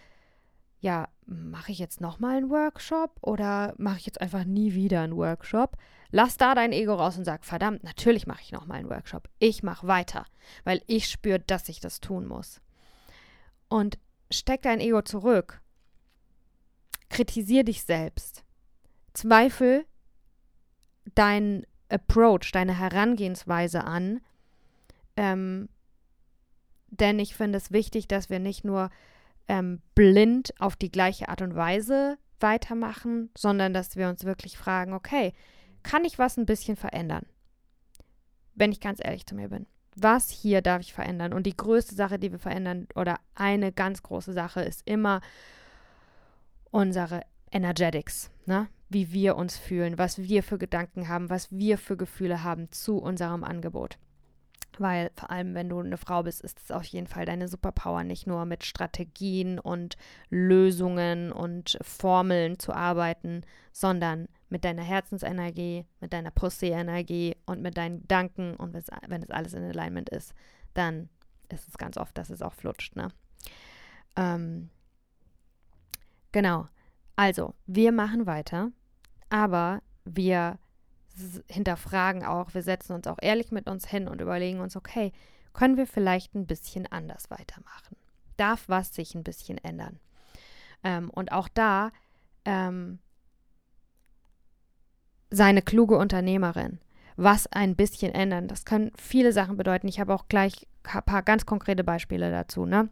ja, 0.80 1.08
mache 1.26 1.72
ich 1.72 1.78
jetzt 1.78 2.00
nochmal 2.00 2.38
einen 2.38 2.48
Workshop 2.48 3.18
oder 3.20 3.74
mache 3.76 3.98
ich 3.98 4.06
jetzt 4.06 4.22
einfach 4.22 4.44
nie 4.44 4.72
wieder 4.72 5.02
einen 5.02 5.16
Workshop? 5.16 5.76
Lass 6.10 6.36
da 6.36 6.54
dein 6.54 6.72
Ego 6.72 6.94
raus 6.94 7.18
und 7.18 7.24
sag, 7.24 7.44
verdammt, 7.44 7.84
natürlich 7.84 8.26
mache 8.26 8.40
ich 8.42 8.52
nochmal 8.52 8.78
einen 8.78 8.90
Workshop. 8.90 9.28
Ich 9.38 9.62
mache 9.62 9.86
weiter, 9.86 10.24
weil 10.64 10.82
ich 10.86 11.08
spüre, 11.08 11.40
dass 11.40 11.68
ich 11.68 11.80
das 11.80 12.00
tun 12.00 12.26
muss 12.26 12.60
und 13.68 13.98
steck 14.30 14.62
dein 14.62 14.80
Ego 14.80 15.02
zurück. 15.02 15.60
Kritisier 17.10 17.64
dich 17.64 17.82
selbst. 17.82 18.44
Zweifel 19.14 19.86
dein 21.14 21.66
Approach, 21.88 22.52
deine 22.52 22.78
Herangehensweise 22.78 23.84
an. 23.84 24.20
Ähm, 25.16 25.68
denn 26.88 27.18
ich 27.18 27.34
finde 27.34 27.58
es 27.58 27.72
wichtig, 27.72 28.08
dass 28.08 28.30
wir 28.30 28.38
nicht 28.38 28.64
nur 28.64 28.90
ähm, 29.46 29.80
blind 29.94 30.52
auf 30.58 30.76
die 30.76 30.90
gleiche 30.90 31.28
Art 31.28 31.42
und 31.42 31.54
Weise 31.54 32.18
weitermachen, 32.40 33.30
sondern 33.36 33.72
dass 33.72 33.96
wir 33.96 34.08
uns 34.08 34.24
wirklich 34.24 34.56
fragen, 34.56 34.92
okay, 34.92 35.32
kann 35.88 36.04
ich 36.04 36.18
was 36.18 36.36
ein 36.36 36.46
bisschen 36.46 36.76
verändern? 36.76 37.24
Wenn 38.54 38.72
ich 38.72 38.80
ganz 38.80 39.00
ehrlich 39.02 39.26
zu 39.26 39.34
mir 39.34 39.48
bin 39.48 39.66
was 40.02 40.30
hier 40.30 40.62
darf 40.62 40.80
ich 40.80 40.92
verändern? 40.92 41.32
Und 41.32 41.46
die 41.46 41.56
größte 41.56 41.94
Sache, 41.94 42.18
die 42.18 42.32
wir 42.32 42.38
verändern, 42.38 42.86
oder 42.94 43.18
eine 43.34 43.72
ganz 43.72 44.02
große 44.02 44.32
Sache, 44.32 44.62
ist 44.62 44.82
immer 44.84 45.20
unsere 46.70 47.22
Energetics, 47.50 48.30
ne? 48.46 48.68
wie 48.88 49.12
wir 49.12 49.36
uns 49.36 49.56
fühlen, 49.56 49.98
was 49.98 50.18
wir 50.18 50.42
für 50.42 50.58
Gedanken 50.58 51.08
haben, 51.08 51.30
was 51.30 51.50
wir 51.50 51.78
für 51.78 51.96
Gefühle 51.96 52.42
haben 52.42 52.70
zu 52.70 52.98
unserem 52.98 53.44
Angebot. 53.44 53.98
Weil 54.80 55.10
vor 55.14 55.30
allem, 55.30 55.54
wenn 55.54 55.68
du 55.68 55.78
eine 55.78 55.96
Frau 55.96 56.22
bist, 56.22 56.40
ist 56.40 56.60
es 56.60 56.70
auf 56.70 56.84
jeden 56.84 57.06
Fall 57.06 57.24
deine 57.24 57.48
Superpower, 57.48 58.04
nicht 58.04 58.26
nur 58.26 58.44
mit 58.44 58.64
Strategien 58.64 59.58
und 59.58 59.96
Lösungen 60.30 61.32
und 61.32 61.78
Formeln 61.82 62.58
zu 62.58 62.72
arbeiten, 62.72 63.42
sondern 63.72 64.28
mit 64.48 64.64
deiner 64.64 64.82
Herzensenergie, 64.82 65.84
mit 66.00 66.12
deiner 66.12 66.30
Pussy-Energie 66.30 67.36
und 67.46 67.62
mit 67.62 67.76
deinen 67.76 68.00
Gedanken 68.02 68.54
und 68.54 68.72
wenn 68.72 69.22
es 69.22 69.30
alles 69.30 69.52
in 69.52 69.64
Alignment 69.64 70.08
ist, 70.08 70.34
dann 70.74 71.08
ist 71.48 71.68
es 71.68 71.78
ganz 71.78 71.96
oft, 71.96 72.16
dass 72.16 72.30
es 72.30 72.42
auch 72.42 72.54
flutscht, 72.54 72.96
ne? 72.96 73.08
Ähm, 74.16 74.70
genau. 76.32 76.68
Also, 77.16 77.54
wir 77.66 77.92
machen 77.92 78.26
weiter, 78.26 78.70
aber 79.28 79.82
wir 80.04 80.58
hinterfragen 81.48 82.24
auch, 82.24 82.54
wir 82.54 82.62
setzen 82.62 82.92
uns 82.92 83.06
auch 83.06 83.18
ehrlich 83.20 83.52
mit 83.52 83.68
uns 83.68 83.86
hin 83.86 84.08
und 84.08 84.20
überlegen 84.20 84.60
uns, 84.60 84.76
okay, 84.76 85.12
können 85.52 85.76
wir 85.76 85.86
vielleicht 85.86 86.34
ein 86.34 86.46
bisschen 86.46 86.86
anders 86.86 87.30
weitermachen? 87.30 87.96
Darf 88.36 88.68
was 88.68 88.94
sich 88.94 89.14
ein 89.14 89.24
bisschen 89.24 89.58
ändern? 89.58 89.98
Ähm, 90.84 91.10
und 91.10 91.32
auch 91.32 91.48
da 91.48 91.90
ähm, 92.44 93.00
seine 95.30 95.62
kluge 95.62 95.96
Unternehmerin. 95.98 96.80
Was 97.16 97.48
ein 97.48 97.74
bisschen 97.74 98.14
ändern. 98.14 98.46
Das 98.46 98.64
können 98.64 98.92
viele 98.96 99.32
Sachen 99.32 99.56
bedeuten. 99.56 99.88
Ich 99.88 99.98
habe 99.98 100.14
auch 100.14 100.28
gleich 100.28 100.68
ein 100.84 101.02
paar 101.02 101.22
ganz 101.22 101.46
konkrete 101.46 101.82
Beispiele 101.82 102.30
dazu. 102.30 102.64
Ne? 102.64 102.88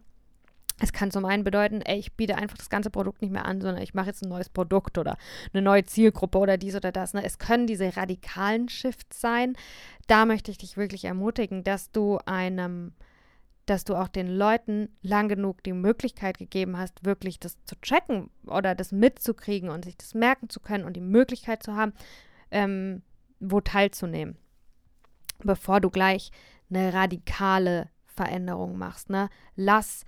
Es 0.79 0.93
kann 0.93 1.09
zum 1.09 1.25
einen 1.25 1.43
bedeuten, 1.43 1.81
ey, 1.81 1.97
ich 1.97 2.13
biete 2.13 2.35
einfach 2.35 2.57
das 2.57 2.69
ganze 2.69 2.91
Produkt 2.91 3.21
nicht 3.21 3.31
mehr 3.31 3.45
an, 3.45 3.61
sondern 3.61 3.81
ich 3.81 3.95
mache 3.95 4.07
jetzt 4.07 4.23
ein 4.23 4.29
neues 4.29 4.49
Produkt 4.49 4.97
oder 4.97 5.17
eine 5.51 5.63
neue 5.63 5.85
Zielgruppe 5.85 6.37
oder 6.37 6.57
dies 6.57 6.75
oder 6.75 6.91
das. 6.91 7.13
Ne? 7.13 7.23
Es 7.23 7.39
können 7.39 7.65
diese 7.65 7.97
radikalen 7.97 8.69
Shifts 8.69 9.19
sein. 9.19 9.55
Da 10.05 10.25
möchte 10.25 10.51
ich 10.51 10.59
dich 10.59 10.77
wirklich 10.77 11.05
ermutigen, 11.05 11.63
dass 11.63 11.91
du 11.91 12.19
einem 12.25 12.93
dass 13.67 13.83
du 13.83 13.95
auch 13.95 14.07
den 14.07 14.29
Leuten 14.29 14.87
lang 15.01 15.27
genug 15.27 15.61
die 15.61 15.73
Möglichkeit 15.73 16.37
gegeben 16.37 16.77
hast, 16.77 17.03
wirklich 17.03 17.37
das 17.37 17.61
zu 17.65 17.75
checken 17.81 18.29
oder 18.45 18.75
das 18.75 18.93
mitzukriegen 18.93 19.69
und 19.69 19.83
sich 19.83 19.97
das 19.97 20.13
merken 20.13 20.49
zu 20.49 20.61
können 20.61 20.85
und 20.85 20.95
die 20.95 21.01
Möglichkeit 21.01 21.63
zu 21.63 21.75
haben, 21.75 21.91
ähm, 22.49 23.01
wo 23.41 23.59
teilzunehmen, 23.59 24.37
bevor 25.43 25.81
du 25.81 25.89
gleich 25.89 26.31
eine 26.69 26.93
radikale 26.93 27.89
Veränderung 28.05 28.77
machst. 28.77 29.09
Ne? 29.09 29.29
Lass 29.57 30.05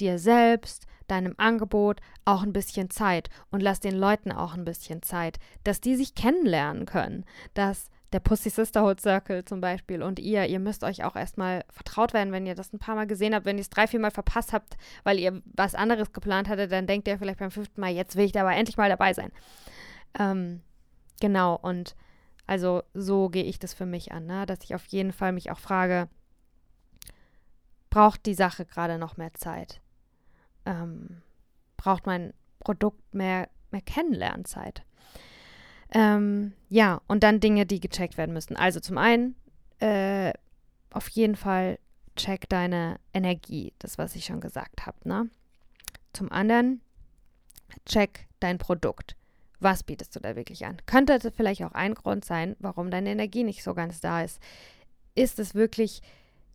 dir 0.00 0.18
selbst, 0.18 0.86
deinem 1.06 1.34
Angebot 1.36 2.00
auch 2.24 2.42
ein 2.42 2.52
bisschen 2.52 2.90
Zeit 2.90 3.28
und 3.50 3.62
lass 3.62 3.80
den 3.80 3.94
Leuten 3.94 4.32
auch 4.32 4.54
ein 4.54 4.64
bisschen 4.64 5.02
Zeit, 5.02 5.38
dass 5.62 5.80
die 5.80 5.96
sich 5.96 6.14
kennenlernen 6.14 6.86
können, 6.86 7.24
dass 7.52 7.90
der 8.14 8.20
Pussy 8.20 8.48
Sisterhood 8.48 9.00
Circle 9.00 9.44
zum 9.44 9.60
Beispiel 9.60 10.00
und 10.00 10.20
ihr, 10.20 10.46
ihr 10.46 10.60
müsst 10.60 10.84
euch 10.84 11.02
auch 11.02 11.16
erstmal 11.16 11.64
vertraut 11.68 12.14
werden, 12.14 12.32
wenn 12.32 12.46
ihr 12.46 12.54
das 12.54 12.72
ein 12.72 12.78
paar 12.78 12.94
Mal 12.94 13.08
gesehen 13.08 13.34
habt. 13.34 13.44
Wenn 13.44 13.58
ihr 13.58 13.62
es 13.62 13.70
drei, 13.70 13.88
vier 13.88 13.98
Mal 13.98 14.12
verpasst 14.12 14.52
habt, 14.52 14.76
weil 15.02 15.18
ihr 15.18 15.42
was 15.46 15.74
anderes 15.74 16.12
geplant 16.12 16.48
hattet, 16.48 16.70
dann 16.70 16.86
denkt 16.86 17.08
ihr 17.08 17.18
vielleicht 17.18 17.40
beim 17.40 17.50
fünften 17.50 17.80
Mal, 17.80 17.90
jetzt 17.90 18.14
will 18.14 18.24
ich 18.24 18.32
da 18.32 18.42
aber 18.42 18.54
endlich 18.54 18.76
mal 18.76 18.88
dabei 18.88 19.14
sein. 19.14 19.32
Ähm, 20.16 20.60
genau, 21.20 21.56
und 21.56 21.96
also 22.46 22.82
so 22.94 23.30
gehe 23.30 23.42
ich 23.42 23.58
das 23.58 23.74
für 23.74 23.86
mich 23.86 24.12
an, 24.12 24.26
ne? 24.26 24.46
dass 24.46 24.62
ich 24.62 24.76
auf 24.76 24.86
jeden 24.86 25.12
Fall 25.12 25.32
mich 25.32 25.50
auch 25.50 25.58
frage, 25.58 26.08
braucht 27.90 28.26
die 28.26 28.34
Sache 28.34 28.64
gerade 28.64 28.96
noch 28.96 29.16
mehr 29.16 29.34
Zeit? 29.34 29.80
Ähm, 30.66 31.22
braucht 31.76 32.06
mein 32.06 32.32
Produkt 32.60 33.14
mehr, 33.14 33.48
mehr 33.70 33.82
Kennenlernzeit? 33.82 34.82
Ähm, 35.92 36.52
ja, 36.68 37.00
und 37.06 37.22
dann 37.22 37.40
Dinge, 37.40 37.66
die 37.66 37.80
gecheckt 37.80 38.16
werden 38.16 38.32
müssen. 38.32 38.56
Also 38.56 38.80
zum 38.80 38.98
einen, 38.98 39.36
äh, 39.80 40.32
auf 40.90 41.08
jeden 41.08 41.36
Fall 41.36 41.78
check 42.16 42.48
deine 42.48 42.98
Energie, 43.12 43.72
das, 43.78 43.98
was 43.98 44.16
ich 44.16 44.24
schon 44.24 44.40
gesagt 44.40 44.86
habe. 44.86 44.96
Ne? 45.08 45.28
Zum 46.12 46.30
anderen, 46.32 46.80
check 47.86 48.26
dein 48.40 48.58
Produkt. 48.58 49.16
Was 49.60 49.82
bietest 49.82 50.14
du 50.14 50.20
da 50.20 50.36
wirklich 50.36 50.66
an? 50.66 50.76
Könnte 50.86 51.18
das 51.18 51.32
vielleicht 51.34 51.62
auch 51.62 51.72
ein 51.72 51.94
Grund 51.94 52.24
sein, 52.24 52.56
warum 52.58 52.90
deine 52.90 53.10
Energie 53.10 53.44
nicht 53.44 53.62
so 53.62 53.74
ganz 53.74 54.00
da 54.00 54.22
ist? 54.22 54.40
Ist 55.14 55.38
es 55.38 55.54
wirklich 55.54 56.02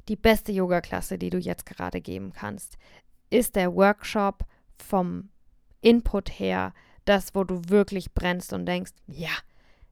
die 0.08 0.16
beste 0.16 0.51
Yoga-Klasse, 0.51 1.18
die 1.18 1.30
du 1.30 1.38
jetzt 1.38 1.66
gerade 1.66 2.01
geben 2.01 2.34
kannst? 2.34 2.78
Ist 3.29 3.55
der 3.55 3.74
Workshop 3.74 4.45
vom 4.77 5.29
Input 5.81 6.29
her 6.39 6.74
das, 7.05 7.33
wo 7.36 7.43
du 7.43 7.62
wirklich 7.67 8.13
brennst 8.13 8.53
und 8.53 8.65
denkst, 8.65 8.91
ja, 9.07 9.31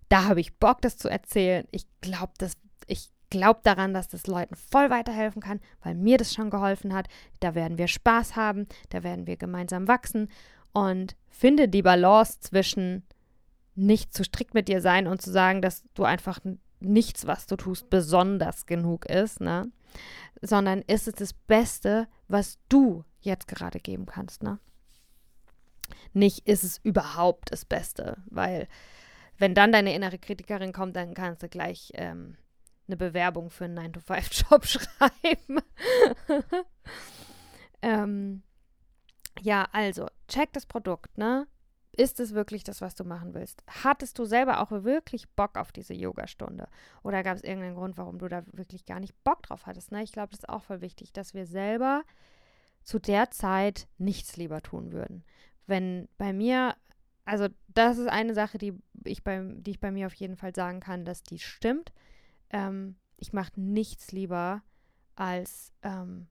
da 0.09 0.25
habe 0.25 0.39
ich 0.39 0.57
Bock, 0.57 0.81
das 0.81 0.97
zu 0.97 1.09
erzählen. 1.09 1.67
Ich 1.71 1.85
glaube, 2.01 2.33
dass 2.37 2.53
ich 2.87 3.09
glaube 3.29 3.59
daran, 3.63 3.93
dass 3.93 4.07
das 4.07 4.27
Leuten 4.27 4.55
voll 4.55 4.89
weiterhelfen 4.89 5.41
kann, 5.41 5.59
weil 5.81 5.95
mir 5.95 6.17
das 6.17 6.33
schon 6.33 6.49
geholfen 6.49 6.93
hat. 6.93 7.07
Da 7.39 7.55
werden 7.55 7.77
wir 7.77 7.87
Spaß 7.87 8.35
haben, 8.35 8.67
da 8.89 9.03
werden 9.03 9.27
wir 9.27 9.37
gemeinsam 9.37 9.87
wachsen 9.87 10.29
und 10.73 11.15
finde 11.27 11.67
die 11.67 11.81
Balance 11.81 12.39
zwischen 12.39 13.03
nicht 13.75 14.13
zu 14.13 14.23
strikt 14.23 14.53
mit 14.53 14.67
dir 14.67 14.81
sein 14.81 15.07
und 15.07 15.21
zu 15.21 15.31
sagen, 15.31 15.61
dass 15.61 15.83
du 15.93 16.03
einfach 16.03 16.39
nichts, 16.79 17.27
was 17.27 17.47
du 17.47 17.55
tust, 17.55 17.89
besonders 17.89 18.65
genug 18.65 19.05
ist, 19.05 19.41
ne? 19.41 19.71
Sondern 20.41 20.81
ist 20.81 21.07
es 21.07 21.15
das 21.15 21.33
Beste, 21.33 22.07
was 22.27 22.59
du 22.69 23.03
jetzt 23.21 23.47
gerade 23.47 23.79
geben 23.79 24.05
kannst, 24.05 24.43
ne? 24.43 24.59
nicht 26.13 26.47
ist 26.47 26.63
es 26.63 26.79
überhaupt 26.83 27.51
das 27.51 27.65
Beste, 27.65 28.17
weil 28.25 28.67
wenn 29.37 29.53
dann 29.53 29.71
deine 29.71 29.93
innere 29.93 30.17
Kritikerin 30.17 30.73
kommt, 30.73 30.95
dann 30.95 31.13
kannst 31.13 31.43
du 31.43 31.47
gleich 31.47 31.91
ähm, 31.95 32.37
eine 32.87 32.97
Bewerbung 32.97 33.49
für 33.49 33.65
einen 33.65 33.77
9-to-5-Job 33.93 34.65
schreiben. 34.65 35.61
Ähm, 37.81 38.41
ja, 39.39 39.67
also, 39.71 40.07
check 40.27 40.51
das 40.53 40.65
Produkt, 40.65 41.17
ne? 41.17 41.47
Ist 41.91 42.19
es 42.19 42.33
wirklich 42.33 42.63
das, 42.63 42.81
was 42.81 42.95
du 42.95 43.03
machen 43.03 43.33
willst? 43.33 43.63
Hattest 43.83 44.19
du 44.19 44.25
selber 44.25 44.61
auch 44.61 44.71
wirklich 44.71 45.29
Bock 45.29 45.57
auf 45.57 45.71
diese 45.71 45.93
Yogastunde? 45.93 46.67
Oder 47.03 47.23
gab 47.23 47.37
es 47.37 47.43
irgendeinen 47.43 47.75
Grund, 47.75 47.97
warum 47.97 48.19
du 48.19 48.27
da 48.27 48.43
wirklich 48.51 48.85
gar 48.85 48.99
nicht 48.99 49.15
Bock 49.23 49.43
drauf 49.43 49.65
hattest? 49.65 49.91
Ne? 49.91 50.03
Ich 50.03 50.11
glaube, 50.11 50.29
das 50.29 50.39
ist 50.39 50.49
auch 50.49 50.63
voll 50.63 50.81
wichtig, 50.81 51.11
dass 51.13 51.33
wir 51.33 51.45
selber 51.47 52.03
zu 52.87 52.99
der 52.99 53.31
Zeit 53.31 53.89
nichts 53.97 54.37
lieber 54.37 54.61
tun 54.63 54.93
würden. 54.93 55.25
Wenn 55.65 56.07
bei 56.17 56.31
mir, 56.31 56.73
also 57.25 57.49
das 57.67 57.97
ist 57.97 58.07
eine 58.07 58.33
Sache, 58.33 58.57
die 58.57 58.73
ich, 59.03 59.25
bei, 59.25 59.41
die 59.43 59.71
ich 59.71 59.81
bei 59.81 59.91
mir 59.91 60.07
auf 60.07 60.13
jeden 60.13 60.37
Fall 60.37 60.55
sagen 60.55 60.79
kann, 60.79 61.03
dass 61.03 61.21
die 61.21 61.37
stimmt. 61.37 61.91
Ähm, 62.49 62.95
ich 63.17 63.33
mache 63.33 63.51
nichts 63.59 64.13
lieber 64.13 64.63
als 65.15 65.73
ähm, 65.81 66.27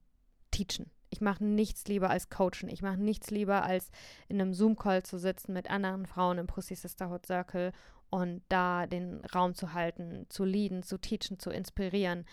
teachen. 0.50 0.90
Ich 1.10 1.20
mache 1.20 1.44
nichts 1.44 1.88
lieber 1.88 2.08
als 2.08 2.30
coachen. 2.30 2.70
Ich 2.70 2.80
mache 2.80 2.96
nichts 2.96 3.30
lieber 3.30 3.62
als 3.62 3.90
in 4.26 4.40
einem 4.40 4.54
Zoom-Call 4.54 5.02
zu 5.02 5.18
sitzen 5.18 5.52
mit 5.52 5.68
anderen 5.68 6.06
Frauen 6.06 6.38
im 6.38 6.46
Pussy 6.46 6.74
Sisterhood 6.74 7.26
Circle 7.26 7.72
und 8.08 8.40
da 8.48 8.86
den 8.86 9.22
Raum 9.26 9.54
zu 9.54 9.74
halten, 9.74 10.24
zu 10.30 10.44
leaden, 10.44 10.82
zu 10.82 10.96
teachen, 10.96 11.38
zu 11.38 11.50
inspirieren. 11.50 12.24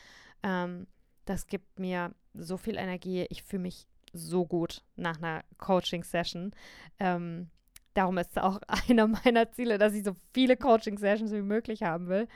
Ähm, 0.43 0.87
das 1.25 1.47
gibt 1.47 1.77
mir 1.77 2.15
so 2.33 2.55
viel 2.55 2.77
Energie. 2.77 3.25
Ich 3.29 3.43
fühle 3.43 3.63
mich 3.63 3.85
so 4.13 4.45
gut 4.45 4.83
nach 4.95 5.17
einer 5.17 5.43
Coaching-Session. 5.57 6.51
Ähm, 6.99 7.49
darum 7.93 8.17
ist 8.17 8.31
es 8.31 8.37
auch 8.37 8.59
einer 8.89 9.07
meiner 9.07 9.51
Ziele, 9.51 9.77
dass 9.77 9.93
ich 9.93 10.03
so 10.03 10.15
viele 10.33 10.55
Coaching-Sessions 10.55 11.31
wie 11.31 11.41
möglich 11.41 11.83
haben 11.83 12.07
will. 12.07 12.27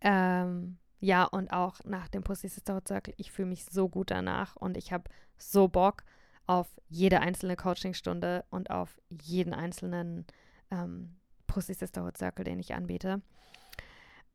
Ähm, 0.00 0.78
ja, 1.00 1.24
und 1.24 1.52
auch 1.52 1.80
nach 1.84 2.08
dem 2.08 2.22
Pussy 2.22 2.48
Sisterhood 2.48 2.86
Circle, 2.86 3.14
ich 3.16 3.32
fühle 3.32 3.48
mich 3.48 3.64
so 3.64 3.88
gut 3.88 4.10
danach 4.10 4.56
und 4.56 4.76
ich 4.76 4.92
habe 4.92 5.04
so 5.38 5.68
Bock 5.68 6.04
auf 6.46 6.68
jede 6.88 7.20
einzelne 7.20 7.56
Coachingstunde 7.56 8.44
und 8.50 8.70
auf 8.70 9.00
jeden 9.08 9.54
einzelnen 9.54 10.26
ähm, 10.70 11.16
Pussy 11.46 11.74
Sisterhood 11.74 12.18
Circle, 12.18 12.44
den 12.44 12.58
ich 12.58 12.74
anbiete. 12.74 13.22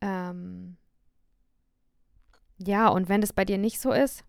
Ähm, 0.00 0.76
ja, 2.58 2.88
und 2.88 3.08
wenn 3.08 3.20
das 3.20 3.32
bei 3.32 3.44
dir 3.44 3.58
nicht 3.58 3.80
so 3.80 3.92
ist, 3.92 4.24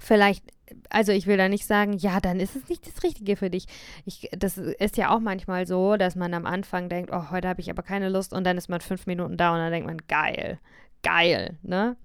vielleicht, 0.00 0.44
also 0.88 1.12
ich 1.12 1.26
will 1.26 1.36
da 1.36 1.48
nicht 1.48 1.66
sagen, 1.66 1.92
ja, 1.92 2.20
dann 2.20 2.40
ist 2.40 2.56
es 2.56 2.68
nicht 2.68 2.86
das 2.86 3.02
Richtige 3.02 3.36
für 3.36 3.50
dich. 3.50 3.66
Ich, 4.04 4.28
das 4.32 4.58
ist 4.58 4.96
ja 4.96 5.14
auch 5.14 5.20
manchmal 5.20 5.66
so, 5.66 5.96
dass 5.96 6.16
man 6.16 6.34
am 6.34 6.46
Anfang 6.46 6.88
denkt, 6.88 7.10
oh, 7.12 7.30
heute 7.30 7.48
habe 7.48 7.60
ich 7.60 7.70
aber 7.70 7.82
keine 7.82 8.08
Lust 8.08 8.32
und 8.32 8.44
dann 8.44 8.58
ist 8.58 8.68
man 8.68 8.80
fünf 8.80 9.06
Minuten 9.06 9.36
da 9.36 9.52
und 9.52 9.58
dann 9.58 9.72
denkt 9.72 9.86
man, 9.86 9.98
geil, 10.08 10.58
geil, 11.02 11.58
ne? 11.62 11.96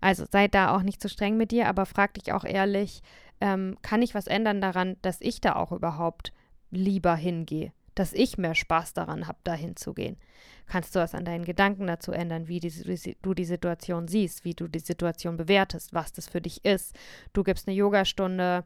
Also 0.00 0.24
seid 0.30 0.54
da 0.54 0.76
auch 0.76 0.82
nicht 0.82 1.00
zu 1.00 1.08
streng 1.08 1.36
mit 1.36 1.50
dir, 1.50 1.68
aber 1.68 1.86
frag 1.86 2.14
dich 2.14 2.32
auch 2.32 2.44
ehrlich, 2.44 3.02
ähm, 3.40 3.76
kann 3.82 4.02
ich 4.02 4.14
was 4.14 4.26
ändern 4.26 4.60
daran, 4.60 4.96
dass 5.02 5.20
ich 5.20 5.40
da 5.40 5.56
auch 5.56 5.72
überhaupt 5.72 6.32
lieber 6.70 7.14
hingehe? 7.14 7.72
Dass 7.94 8.12
ich 8.12 8.38
mehr 8.38 8.54
Spaß 8.54 8.94
daran 8.94 9.26
habe, 9.26 9.38
da 9.44 9.54
hinzugehen? 9.54 10.16
Kannst 10.68 10.94
du 10.94 11.00
was 11.00 11.14
an 11.14 11.24
deinen 11.24 11.44
Gedanken 11.44 11.86
dazu 11.86 12.12
ändern, 12.12 12.46
wie 12.46 12.60
die, 12.60 13.16
du 13.22 13.34
die 13.34 13.44
Situation 13.44 14.06
siehst, 14.06 14.44
wie 14.44 14.54
du 14.54 14.68
die 14.68 14.78
Situation 14.78 15.36
bewertest, 15.36 15.94
was 15.94 16.12
das 16.12 16.28
für 16.28 16.40
dich 16.40 16.64
ist? 16.64 16.94
Du 17.32 17.42
gibst 17.42 17.66
eine 17.66 17.76
Yogastunde, 17.76 18.64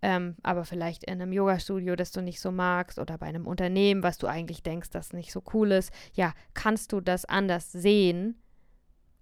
ähm, 0.00 0.36
aber 0.42 0.64
vielleicht 0.64 1.04
in 1.04 1.20
einem 1.20 1.32
Yogastudio, 1.32 1.94
das 1.94 2.10
du 2.10 2.22
nicht 2.22 2.40
so 2.40 2.50
magst, 2.50 2.98
oder 2.98 3.18
bei 3.18 3.26
einem 3.26 3.46
Unternehmen, 3.46 4.02
was 4.02 4.18
du 4.18 4.26
eigentlich 4.26 4.62
denkst, 4.62 4.90
das 4.90 5.12
nicht 5.12 5.30
so 5.30 5.42
cool 5.52 5.72
ist. 5.72 5.92
Ja, 6.14 6.32
kannst 6.54 6.92
du 6.92 7.00
das 7.00 7.24
anders 7.24 7.70
sehen 7.70 8.42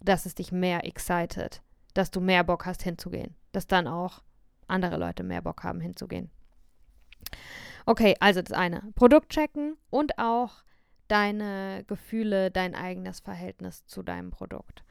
dass 0.00 0.26
es 0.26 0.34
dich 0.34 0.50
mehr 0.50 0.84
excited, 0.86 1.62
dass 1.94 2.10
du 2.10 2.20
mehr 2.20 2.44
Bock 2.44 2.66
hast 2.66 2.82
hinzugehen, 2.82 3.34
dass 3.52 3.66
dann 3.66 3.86
auch 3.86 4.22
andere 4.66 4.96
Leute 4.96 5.22
mehr 5.22 5.42
Bock 5.42 5.62
haben 5.62 5.80
hinzugehen. 5.80 6.30
Okay, 7.86 8.16
also 8.20 8.42
das 8.42 8.52
eine, 8.52 8.82
Produkt 8.94 9.30
checken 9.30 9.76
und 9.90 10.18
auch 10.18 10.62
deine 11.10 11.84
Gefühle, 11.86 12.50
dein 12.50 12.74
eigenes 12.74 13.20
Verhältnis 13.20 13.84
zu 13.86 14.02
deinem 14.02 14.30
Produkt. 14.30 14.84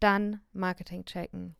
Dann 0.00 0.40
Marketing 0.52 1.04
checken. 1.04 1.54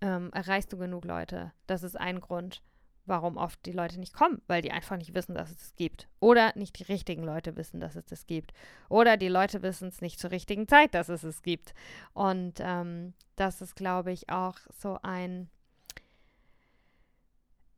Ähm, 0.00 0.30
erreichst 0.32 0.72
du 0.72 0.78
genug 0.78 1.04
Leute? 1.04 1.52
Das 1.66 1.82
ist 1.82 1.98
ein 1.98 2.20
Grund, 2.20 2.62
warum 3.06 3.36
oft 3.36 3.64
die 3.66 3.72
Leute 3.72 4.00
nicht 4.00 4.14
kommen, 4.14 4.42
weil 4.46 4.62
die 4.62 4.72
einfach 4.72 4.96
nicht 4.96 5.14
wissen, 5.14 5.34
dass 5.34 5.50
es 5.50 5.56
das 5.58 5.76
gibt. 5.76 6.08
Oder 6.18 6.52
nicht 6.56 6.78
die 6.78 6.84
richtigen 6.84 7.22
Leute 7.22 7.56
wissen, 7.56 7.80
dass 7.80 7.94
es 7.94 8.04
das 8.06 8.26
gibt. 8.26 8.52
Oder 8.88 9.16
die 9.16 9.28
Leute 9.28 9.62
wissen 9.62 9.88
es 9.88 10.00
nicht 10.00 10.18
zur 10.18 10.32
richtigen 10.32 10.66
Zeit, 10.66 10.94
dass 10.94 11.08
es 11.08 11.22
es 11.22 11.42
gibt. 11.42 11.74
Und 12.14 12.54
ähm, 12.60 13.14
das 13.36 13.60
ist, 13.60 13.76
glaube 13.76 14.12
ich, 14.12 14.28
auch 14.28 14.58
so 14.76 14.98
ein 15.02 15.48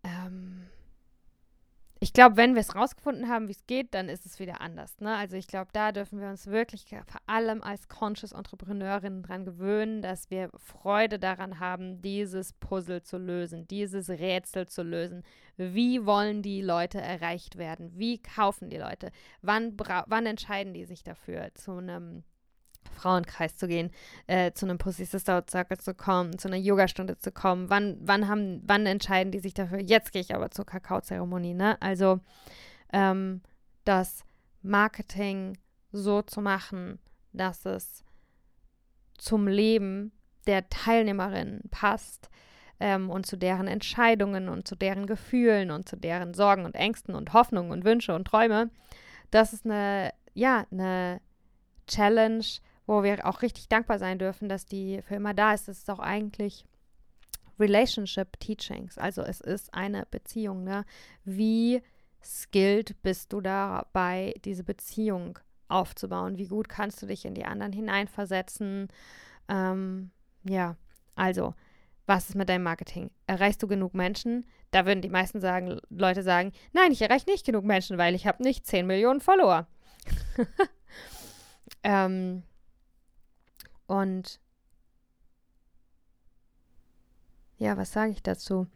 ähm, 0.02 0.63
ich 2.00 2.12
glaube, 2.12 2.36
wenn 2.36 2.54
wir 2.54 2.60
es 2.60 2.74
rausgefunden 2.74 3.28
haben, 3.28 3.48
wie 3.48 3.52
es 3.52 3.66
geht, 3.66 3.94
dann 3.94 4.08
ist 4.08 4.26
es 4.26 4.38
wieder 4.38 4.60
anders. 4.60 5.00
Ne? 5.00 5.14
Also 5.16 5.36
ich 5.36 5.46
glaube, 5.46 5.70
da 5.72 5.92
dürfen 5.92 6.20
wir 6.20 6.28
uns 6.28 6.46
wirklich 6.48 6.86
vor 6.88 7.20
allem 7.26 7.62
als 7.62 7.88
Conscious 7.88 8.32
Entrepreneurinnen 8.32 9.22
dran 9.22 9.44
gewöhnen, 9.44 10.02
dass 10.02 10.30
wir 10.30 10.50
Freude 10.56 11.18
daran 11.18 11.60
haben, 11.60 12.02
dieses 12.02 12.52
Puzzle 12.54 13.02
zu 13.02 13.16
lösen, 13.16 13.66
dieses 13.68 14.10
Rätsel 14.10 14.66
zu 14.66 14.82
lösen. 14.82 15.22
Wie 15.56 16.04
wollen 16.04 16.42
die 16.42 16.62
Leute 16.62 17.00
erreicht 17.00 17.56
werden? 17.56 17.92
Wie 17.94 18.20
kaufen 18.20 18.70
die 18.70 18.78
Leute? 18.78 19.10
Wann, 19.40 19.74
wann 19.78 20.26
entscheiden 20.26 20.74
die 20.74 20.84
sich 20.84 21.04
dafür, 21.04 21.54
zu 21.54 21.72
einem 21.72 22.24
Frauenkreis 22.92 23.56
zu 23.56 23.68
gehen, 23.68 23.90
äh, 24.26 24.52
zu 24.52 24.66
einem 24.66 24.78
Pussy 24.78 25.04
Sister 25.04 25.44
Circle 25.48 25.78
zu 25.78 25.94
kommen, 25.94 26.38
zu 26.38 26.48
einer 26.48 26.56
Yogastunde 26.56 27.18
zu 27.18 27.32
kommen. 27.32 27.70
Wann, 27.70 27.98
wann 28.00 28.28
haben, 28.28 28.62
wann 28.66 28.86
entscheiden 28.86 29.32
die 29.32 29.40
sich 29.40 29.54
dafür? 29.54 29.80
Jetzt 29.80 30.12
gehe 30.12 30.22
ich 30.22 30.34
aber 30.34 30.50
zur 30.50 30.66
Kakaozeremonie, 30.66 31.54
ne? 31.54 31.80
Also 31.80 32.20
ähm, 32.92 33.42
das 33.84 34.24
Marketing 34.62 35.58
so 35.92 36.22
zu 36.22 36.40
machen, 36.40 36.98
dass 37.32 37.66
es 37.66 38.04
zum 39.18 39.46
Leben 39.46 40.12
der 40.46 40.68
Teilnehmerin 40.68 41.60
passt 41.70 42.30
ähm, 42.80 43.10
und 43.10 43.26
zu 43.26 43.36
deren 43.36 43.66
Entscheidungen 43.66 44.48
und 44.48 44.66
zu 44.66 44.76
deren 44.76 45.06
Gefühlen 45.06 45.70
und 45.70 45.88
zu 45.88 45.96
deren 45.96 46.34
Sorgen 46.34 46.64
und 46.64 46.74
Ängsten 46.74 47.14
und 47.14 47.32
Hoffnungen 47.32 47.70
und 47.70 47.84
Wünsche 47.84 48.14
und 48.14 48.26
Träume. 48.26 48.70
Das 49.30 49.52
ist 49.52 49.64
eine, 49.64 50.12
ja, 50.34 50.66
eine 50.70 51.20
Challenge, 51.86 52.44
wo 52.86 53.02
wir 53.02 53.26
auch 53.26 53.42
richtig 53.42 53.68
dankbar 53.68 53.98
sein 53.98 54.18
dürfen, 54.18 54.48
dass 54.48 54.66
die 54.66 55.00
für 55.02 55.14
immer 55.14 55.34
da 55.34 55.54
ist. 55.54 55.68
Es 55.68 55.78
ist 55.78 55.90
auch 55.90 56.00
eigentlich 56.00 56.64
Relationship 57.58 58.38
Teachings. 58.40 58.98
Also 58.98 59.22
es 59.22 59.40
ist 59.40 59.72
eine 59.72 60.06
Beziehung. 60.10 60.64
Ne? 60.64 60.84
Wie 61.24 61.82
skilled 62.22 63.00
bist 63.02 63.32
du 63.32 63.40
dabei, 63.40 64.34
diese 64.44 64.64
Beziehung 64.64 65.38
aufzubauen? 65.68 66.38
Wie 66.38 66.48
gut 66.48 66.68
kannst 66.68 67.00
du 67.02 67.06
dich 67.06 67.24
in 67.24 67.34
die 67.34 67.44
anderen 67.44 67.72
hineinversetzen? 67.72 68.88
Ähm, 69.48 70.10
ja, 70.44 70.76
also 71.14 71.54
was 72.06 72.28
ist 72.28 72.34
mit 72.34 72.48
deinem 72.48 72.64
Marketing? 72.64 73.10
Erreichst 73.26 73.62
du 73.62 73.66
genug 73.66 73.94
Menschen? 73.94 74.46
Da 74.72 74.84
würden 74.84 75.00
die 75.00 75.08
meisten 75.08 75.40
sagen, 75.40 75.80
Leute 75.88 76.22
sagen, 76.22 76.52
nein, 76.72 76.92
ich 76.92 77.00
erreiche 77.00 77.30
nicht 77.30 77.46
genug 77.46 77.64
Menschen, 77.64 77.96
weil 77.96 78.14
ich 78.14 78.26
habe 78.26 78.42
nicht 78.42 78.66
10 78.66 78.86
Millionen 78.86 79.20
Follower. 79.20 79.66
ähm, 81.82 82.42
und 83.86 84.40
ja, 87.58 87.76
was 87.76 87.92
sage 87.92 88.12
ich 88.12 88.22
dazu? 88.22 88.66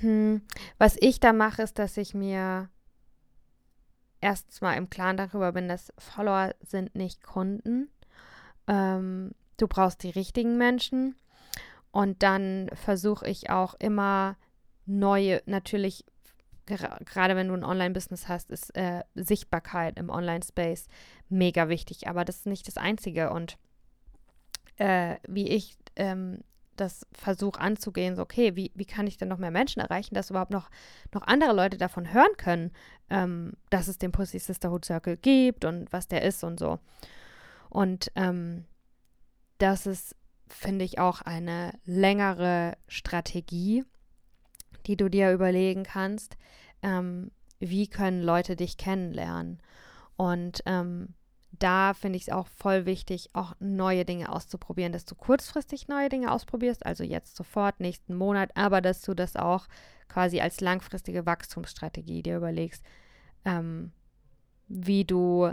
Hm, 0.00 0.42
was 0.78 0.96
ich 1.00 1.20
da 1.20 1.32
mache, 1.32 1.62
ist, 1.62 1.78
dass 1.78 1.96
ich 1.96 2.14
mir 2.14 2.68
erstens 4.20 4.60
mal 4.60 4.74
im 4.74 4.90
Klaren 4.90 5.16
darüber 5.16 5.52
bin, 5.52 5.68
dass 5.68 5.92
Follower 5.98 6.54
sind 6.60 6.94
nicht 6.94 7.22
Kunden. 7.22 7.90
Ähm, 8.66 9.32
du 9.56 9.66
brauchst 9.68 10.02
die 10.02 10.10
richtigen 10.10 10.56
Menschen. 10.58 11.16
Und 11.92 12.22
dann 12.22 12.70
versuche 12.74 13.28
ich 13.28 13.50
auch 13.50 13.74
immer 13.78 14.36
neue, 14.86 15.42
natürlich, 15.46 16.04
gerade 16.66 17.34
wenn 17.34 17.48
du 17.48 17.54
ein 17.54 17.64
Online-Business 17.64 18.28
hast, 18.28 18.50
ist 18.50 18.76
äh, 18.76 19.02
Sichtbarkeit 19.14 19.98
im 19.98 20.08
Online-Space 20.08 20.86
mega 21.28 21.68
wichtig. 21.68 22.08
Aber 22.08 22.24
das 22.24 22.38
ist 22.38 22.46
nicht 22.46 22.68
das 22.68 22.76
Einzige. 22.76 23.30
Und 23.30 23.58
äh, 24.80 25.16
wie 25.28 25.46
ich 25.46 25.76
ähm, 25.96 26.38
das 26.74 27.06
versuche 27.12 27.60
anzugehen, 27.60 28.16
so, 28.16 28.22
okay, 28.22 28.56
wie, 28.56 28.72
wie 28.74 28.86
kann 28.86 29.06
ich 29.06 29.18
denn 29.18 29.28
noch 29.28 29.36
mehr 29.36 29.50
Menschen 29.50 29.80
erreichen, 29.80 30.14
dass 30.14 30.30
überhaupt 30.30 30.50
noch, 30.50 30.70
noch 31.12 31.22
andere 31.22 31.52
Leute 31.52 31.76
davon 31.76 32.12
hören 32.14 32.34
können, 32.38 32.72
ähm, 33.10 33.52
dass 33.68 33.88
es 33.88 33.98
den 33.98 34.10
Pussy 34.10 34.38
Sisterhood 34.38 34.86
Circle 34.86 35.18
gibt 35.18 35.66
und 35.66 35.92
was 35.92 36.08
der 36.08 36.22
ist 36.22 36.42
und 36.42 36.58
so. 36.58 36.78
Und 37.68 38.10
ähm, 38.16 38.64
das 39.58 39.86
ist, 39.86 40.16
finde 40.48 40.86
ich, 40.86 40.98
auch 40.98 41.20
eine 41.20 41.72
längere 41.84 42.78
Strategie, 42.88 43.84
die 44.86 44.96
du 44.96 45.10
dir 45.10 45.32
überlegen 45.32 45.82
kannst. 45.82 46.38
Ähm, 46.82 47.30
wie 47.58 47.86
können 47.86 48.22
Leute 48.22 48.56
dich 48.56 48.78
kennenlernen? 48.78 49.60
Und 50.16 50.62
ähm, 50.64 51.14
da 51.52 51.94
finde 51.94 52.16
ich 52.16 52.28
es 52.28 52.32
auch 52.32 52.46
voll 52.48 52.86
wichtig, 52.86 53.30
auch 53.32 53.54
neue 53.58 54.04
Dinge 54.04 54.30
auszuprobieren, 54.30 54.92
dass 54.92 55.04
du 55.04 55.14
kurzfristig 55.14 55.88
neue 55.88 56.08
Dinge 56.08 56.32
ausprobierst, 56.32 56.86
also 56.86 57.04
jetzt 57.04 57.36
sofort, 57.36 57.80
nächsten 57.80 58.14
Monat, 58.14 58.50
aber 58.54 58.80
dass 58.80 59.02
du 59.02 59.14
das 59.14 59.36
auch 59.36 59.66
quasi 60.08 60.40
als 60.40 60.60
langfristige 60.60 61.26
Wachstumsstrategie 61.26 62.22
dir 62.22 62.36
überlegst, 62.36 62.84
ähm, 63.44 63.92
wie 64.68 65.04
du 65.04 65.52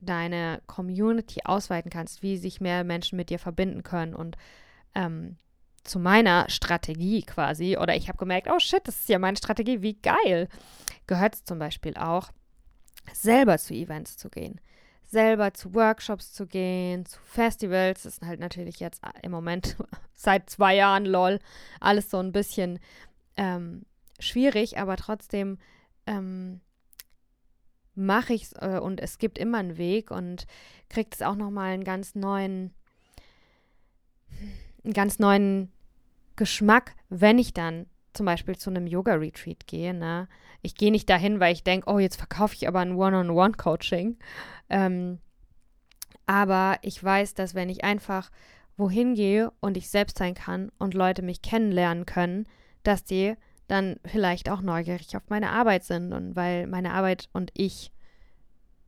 deine 0.00 0.60
Community 0.66 1.40
ausweiten 1.44 1.90
kannst, 1.90 2.22
wie 2.22 2.36
sich 2.36 2.60
mehr 2.60 2.84
Menschen 2.84 3.16
mit 3.16 3.30
dir 3.30 3.38
verbinden 3.38 3.82
können 3.82 4.14
und 4.14 4.36
ähm, 4.94 5.36
zu 5.84 5.98
meiner 5.98 6.48
Strategie 6.48 7.22
quasi, 7.22 7.76
oder 7.76 7.94
ich 7.94 8.08
habe 8.08 8.18
gemerkt, 8.18 8.48
oh 8.50 8.58
shit, 8.58 8.86
das 8.86 9.00
ist 9.00 9.08
ja 9.08 9.18
meine 9.18 9.36
Strategie, 9.36 9.82
wie 9.82 9.94
geil, 9.94 10.48
gehört 11.06 11.34
es 11.34 11.44
zum 11.44 11.58
Beispiel 11.58 11.94
auch, 11.96 12.30
selber 13.12 13.58
zu 13.58 13.74
Events 13.74 14.16
zu 14.16 14.30
gehen, 14.30 14.60
selber 15.06 15.54
zu 15.54 15.74
Workshops 15.74 16.32
zu 16.32 16.46
gehen, 16.46 17.06
zu 17.06 17.20
Festivals, 17.20 18.02
das 18.02 18.18
ist 18.18 18.26
halt 18.26 18.40
natürlich 18.40 18.80
jetzt 18.80 19.02
im 19.22 19.30
Moment 19.30 19.76
seit 20.14 20.50
zwei 20.50 20.74
Jahren, 20.74 21.04
lol, 21.06 21.38
alles 21.80 22.10
so 22.10 22.18
ein 22.18 22.32
bisschen 22.32 22.78
ähm, 23.36 23.84
schwierig, 24.18 24.78
aber 24.78 24.96
trotzdem 24.96 25.58
ähm, 26.06 26.60
mache 27.94 28.34
ich 28.34 28.44
es 28.44 28.52
äh, 28.54 28.80
und 28.80 29.00
es 29.00 29.18
gibt 29.18 29.38
immer 29.38 29.58
einen 29.58 29.76
Weg 29.76 30.10
und 30.10 30.46
kriegt 30.88 31.14
es 31.14 31.22
auch 31.22 31.36
nochmal 31.36 31.72
einen 31.72 31.84
ganz 31.84 32.14
neuen, 32.14 32.72
einen 34.82 34.92
ganz 34.92 35.18
neuen 35.18 35.72
Geschmack, 36.36 36.94
wenn 37.08 37.38
ich 37.38 37.54
dann 37.54 37.86
zum 38.14 38.26
Beispiel 38.26 38.56
zu 38.56 38.70
einem 38.70 38.86
Yoga-Retreat 38.86 39.66
gehe. 39.66 39.92
Ne? 39.92 40.28
Ich 40.62 40.76
gehe 40.76 40.90
nicht 40.90 41.10
dahin, 41.10 41.40
weil 41.40 41.52
ich 41.52 41.64
denke, 41.64 41.90
oh, 41.90 41.98
jetzt 41.98 42.16
verkaufe 42.16 42.54
ich 42.54 42.66
aber 42.66 42.80
ein 42.80 42.94
One-on-One-Coaching. 42.94 44.16
Ähm, 44.70 45.18
aber 46.26 46.78
ich 46.82 47.02
weiß, 47.02 47.34
dass 47.34 47.54
wenn 47.54 47.68
ich 47.68 47.84
einfach 47.84 48.30
wohin 48.76 49.14
gehe 49.14 49.52
und 49.60 49.76
ich 49.76 49.90
selbst 49.90 50.18
sein 50.18 50.34
kann 50.34 50.72
und 50.78 50.94
Leute 50.94 51.22
mich 51.22 51.42
kennenlernen 51.42 52.06
können, 52.06 52.46
dass 52.82 53.04
die 53.04 53.34
dann 53.68 53.96
vielleicht 54.04 54.50
auch 54.50 54.60
neugierig 54.60 55.16
auf 55.16 55.22
meine 55.28 55.50
Arbeit 55.50 55.84
sind 55.84 56.12
und 56.12 56.36
weil 56.36 56.66
meine 56.66 56.92
Arbeit 56.92 57.28
und 57.32 57.50
ich, 57.54 57.92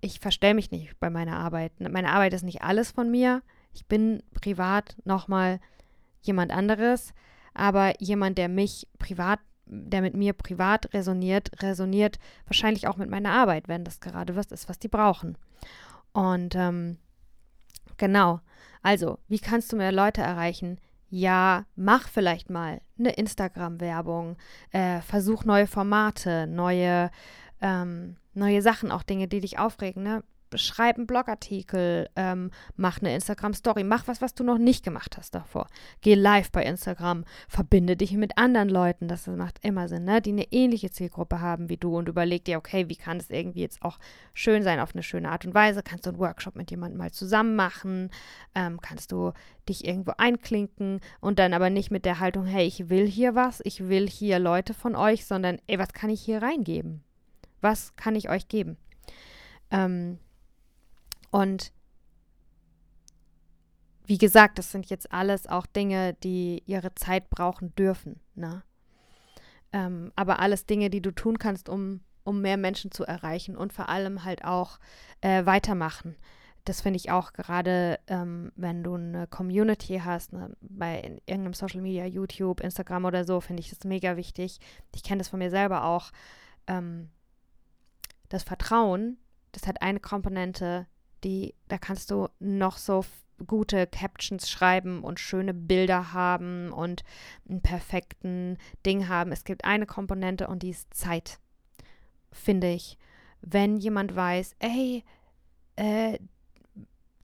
ich 0.00 0.20
verstelle 0.20 0.54
mich 0.54 0.70
nicht 0.70 0.98
bei 1.00 1.10
meiner 1.10 1.36
Arbeit. 1.36 1.72
Meine 1.80 2.12
Arbeit 2.12 2.34
ist 2.34 2.42
nicht 2.42 2.62
alles 2.62 2.90
von 2.90 3.10
mir. 3.10 3.42
Ich 3.72 3.86
bin 3.86 4.22
privat 4.34 4.96
nochmal 5.04 5.60
jemand 6.22 6.50
anderes, 6.50 7.14
aber 7.56 8.00
jemand, 8.00 8.38
der 8.38 8.48
mich 8.48 8.86
privat, 8.98 9.40
der 9.66 10.00
mit 10.02 10.14
mir 10.14 10.32
privat 10.32 10.92
resoniert, 10.94 11.50
resoniert 11.62 12.18
wahrscheinlich 12.46 12.86
auch 12.86 12.96
mit 12.96 13.10
meiner 13.10 13.30
Arbeit, 13.30 13.68
wenn 13.68 13.84
das 13.84 14.00
gerade 14.00 14.36
was 14.36 14.46
ist, 14.46 14.68
was 14.68 14.78
die 14.78 14.88
brauchen. 14.88 15.36
Und 16.12 16.54
ähm, 16.54 16.98
genau, 17.96 18.40
also, 18.82 19.18
wie 19.28 19.40
kannst 19.40 19.72
du 19.72 19.76
mehr 19.76 19.92
Leute 19.92 20.20
erreichen? 20.20 20.78
ja, 21.08 21.64
mach 21.76 22.08
vielleicht 22.08 22.50
mal 22.50 22.80
eine 22.98 23.12
Instagram-Werbung, 23.12 24.36
äh, 24.72 25.00
versuch 25.00 25.44
neue 25.44 25.66
Formate, 25.66 26.46
neue, 26.46 27.10
ähm, 27.60 28.16
neue 28.34 28.62
Sachen, 28.62 28.90
auch 28.90 29.02
Dinge, 29.02 29.28
die 29.28 29.40
dich 29.40 29.58
aufregen, 29.58 30.02
ne? 30.02 30.24
Schreib 30.54 30.96
einen 30.96 31.06
Blogartikel, 31.06 32.08
ähm, 32.16 32.50
mach 32.76 33.00
eine 33.00 33.14
Instagram-Story, 33.14 33.84
mach 33.84 34.06
was, 34.06 34.20
was 34.20 34.34
du 34.34 34.44
noch 34.44 34.58
nicht 34.58 34.84
gemacht 34.84 35.16
hast 35.16 35.34
davor. 35.34 35.66
Geh 36.00 36.14
live 36.14 36.50
bei 36.52 36.64
Instagram, 36.64 37.24
verbinde 37.48 37.96
dich 37.96 38.12
mit 38.12 38.38
anderen 38.38 38.68
Leuten, 38.68 39.08
das 39.08 39.26
macht 39.26 39.58
immer 39.64 39.88
Sinn, 39.88 40.04
ne? 40.04 40.20
die 40.20 40.30
eine 40.30 40.52
ähnliche 40.52 40.90
Zielgruppe 40.90 41.40
haben 41.40 41.68
wie 41.68 41.76
du 41.76 41.96
und 41.96 42.08
überleg 42.08 42.44
dir, 42.44 42.58
okay, 42.58 42.88
wie 42.88 42.96
kann 42.96 43.16
es 43.16 43.30
irgendwie 43.30 43.60
jetzt 43.60 43.82
auch 43.82 43.98
schön 44.34 44.62
sein 44.62 44.80
auf 44.80 44.94
eine 44.94 45.02
schöne 45.02 45.30
Art 45.30 45.44
und 45.44 45.54
Weise? 45.54 45.82
Kannst 45.82 46.06
du 46.06 46.10
einen 46.10 46.18
Workshop 46.18 46.56
mit 46.56 46.70
jemandem 46.70 46.98
mal 46.98 47.10
zusammen 47.10 47.56
machen? 47.56 48.10
Ähm, 48.54 48.80
kannst 48.80 49.12
du 49.12 49.32
dich 49.68 49.84
irgendwo 49.84 50.12
einklinken 50.18 51.00
und 51.20 51.38
dann 51.38 51.54
aber 51.54 51.70
nicht 51.70 51.90
mit 51.90 52.04
der 52.04 52.20
Haltung, 52.20 52.46
hey, 52.46 52.66
ich 52.66 52.88
will 52.88 53.06
hier 53.06 53.34
was, 53.34 53.60
ich 53.64 53.88
will 53.88 54.08
hier 54.08 54.38
Leute 54.38 54.74
von 54.74 54.94
euch, 54.94 55.26
sondern, 55.26 55.58
ey, 55.66 55.78
was 55.78 55.92
kann 55.92 56.10
ich 56.10 56.20
hier 56.20 56.42
reingeben? 56.42 57.02
Was 57.60 57.96
kann 57.96 58.14
ich 58.14 58.28
euch 58.28 58.48
geben? 58.48 58.76
Ähm, 59.70 60.18
und 61.36 61.70
wie 64.06 64.16
gesagt, 64.16 64.58
das 64.58 64.72
sind 64.72 64.86
jetzt 64.86 65.12
alles 65.12 65.46
auch 65.46 65.66
Dinge, 65.66 66.14
die 66.14 66.62
ihre 66.64 66.94
Zeit 66.94 67.28
brauchen 67.28 67.74
dürfen. 67.74 68.20
Ne? 68.34 68.62
Ähm, 69.70 70.12
aber 70.16 70.38
alles 70.38 70.64
Dinge, 70.64 70.88
die 70.88 71.02
du 71.02 71.10
tun 71.10 71.38
kannst, 71.38 71.68
um, 71.68 72.00
um 72.24 72.40
mehr 72.40 72.56
Menschen 72.56 72.90
zu 72.90 73.04
erreichen 73.04 73.54
und 73.54 73.74
vor 73.74 73.90
allem 73.90 74.24
halt 74.24 74.46
auch 74.46 74.78
äh, 75.20 75.44
weitermachen. 75.44 76.16
Das 76.64 76.80
finde 76.80 76.96
ich 76.96 77.10
auch 77.10 77.34
gerade, 77.34 77.98
ähm, 78.06 78.50
wenn 78.56 78.82
du 78.82 78.94
eine 78.94 79.26
Community 79.26 80.00
hast, 80.02 80.32
ne, 80.32 80.56
bei 80.62 81.20
irgendeinem 81.26 81.52
Social 81.52 81.82
Media, 81.82 82.06
YouTube, 82.06 82.60
Instagram 82.60 83.04
oder 83.04 83.24
so, 83.24 83.42
finde 83.42 83.60
ich 83.60 83.68
das 83.68 83.84
mega 83.84 84.16
wichtig. 84.16 84.58
Ich 84.94 85.02
kenne 85.02 85.18
das 85.18 85.28
von 85.28 85.40
mir 85.40 85.50
selber 85.50 85.84
auch. 85.84 86.12
Ähm, 86.66 87.10
das 88.30 88.42
Vertrauen, 88.42 89.18
das 89.52 89.66
hat 89.66 89.82
eine 89.82 90.00
Komponente, 90.00 90.86
die, 91.24 91.54
da 91.68 91.78
kannst 91.78 92.10
du 92.10 92.28
noch 92.38 92.78
so 92.78 93.04
gute 93.46 93.86
Captions 93.86 94.48
schreiben 94.48 95.02
und 95.02 95.20
schöne 95.20 95.52
Bilder 95.52 96.12
haben 96.12 96.72
und 96.72 97.04
einen 97.48 97.60
perfekten 97.60 98.56
Ding 98.84 99.08
haben. 99.08 99.32
Es 99.32 99.44
gibt 99.44 99.64
eine 99.64 99.86
Komponente 99.86 100.48
und 100.48 100.62
die 100.62 100.70
ist 100.70 100.92
Zeit, 100.94 101.38
finde 102.32 102.72
ich. 102.72 102.96
Wenn 103.42 103.76
jemand 103.76 104.16
weiß, 104.16 104.56
ey, 104.58 105.04
äh, 105.76 106.18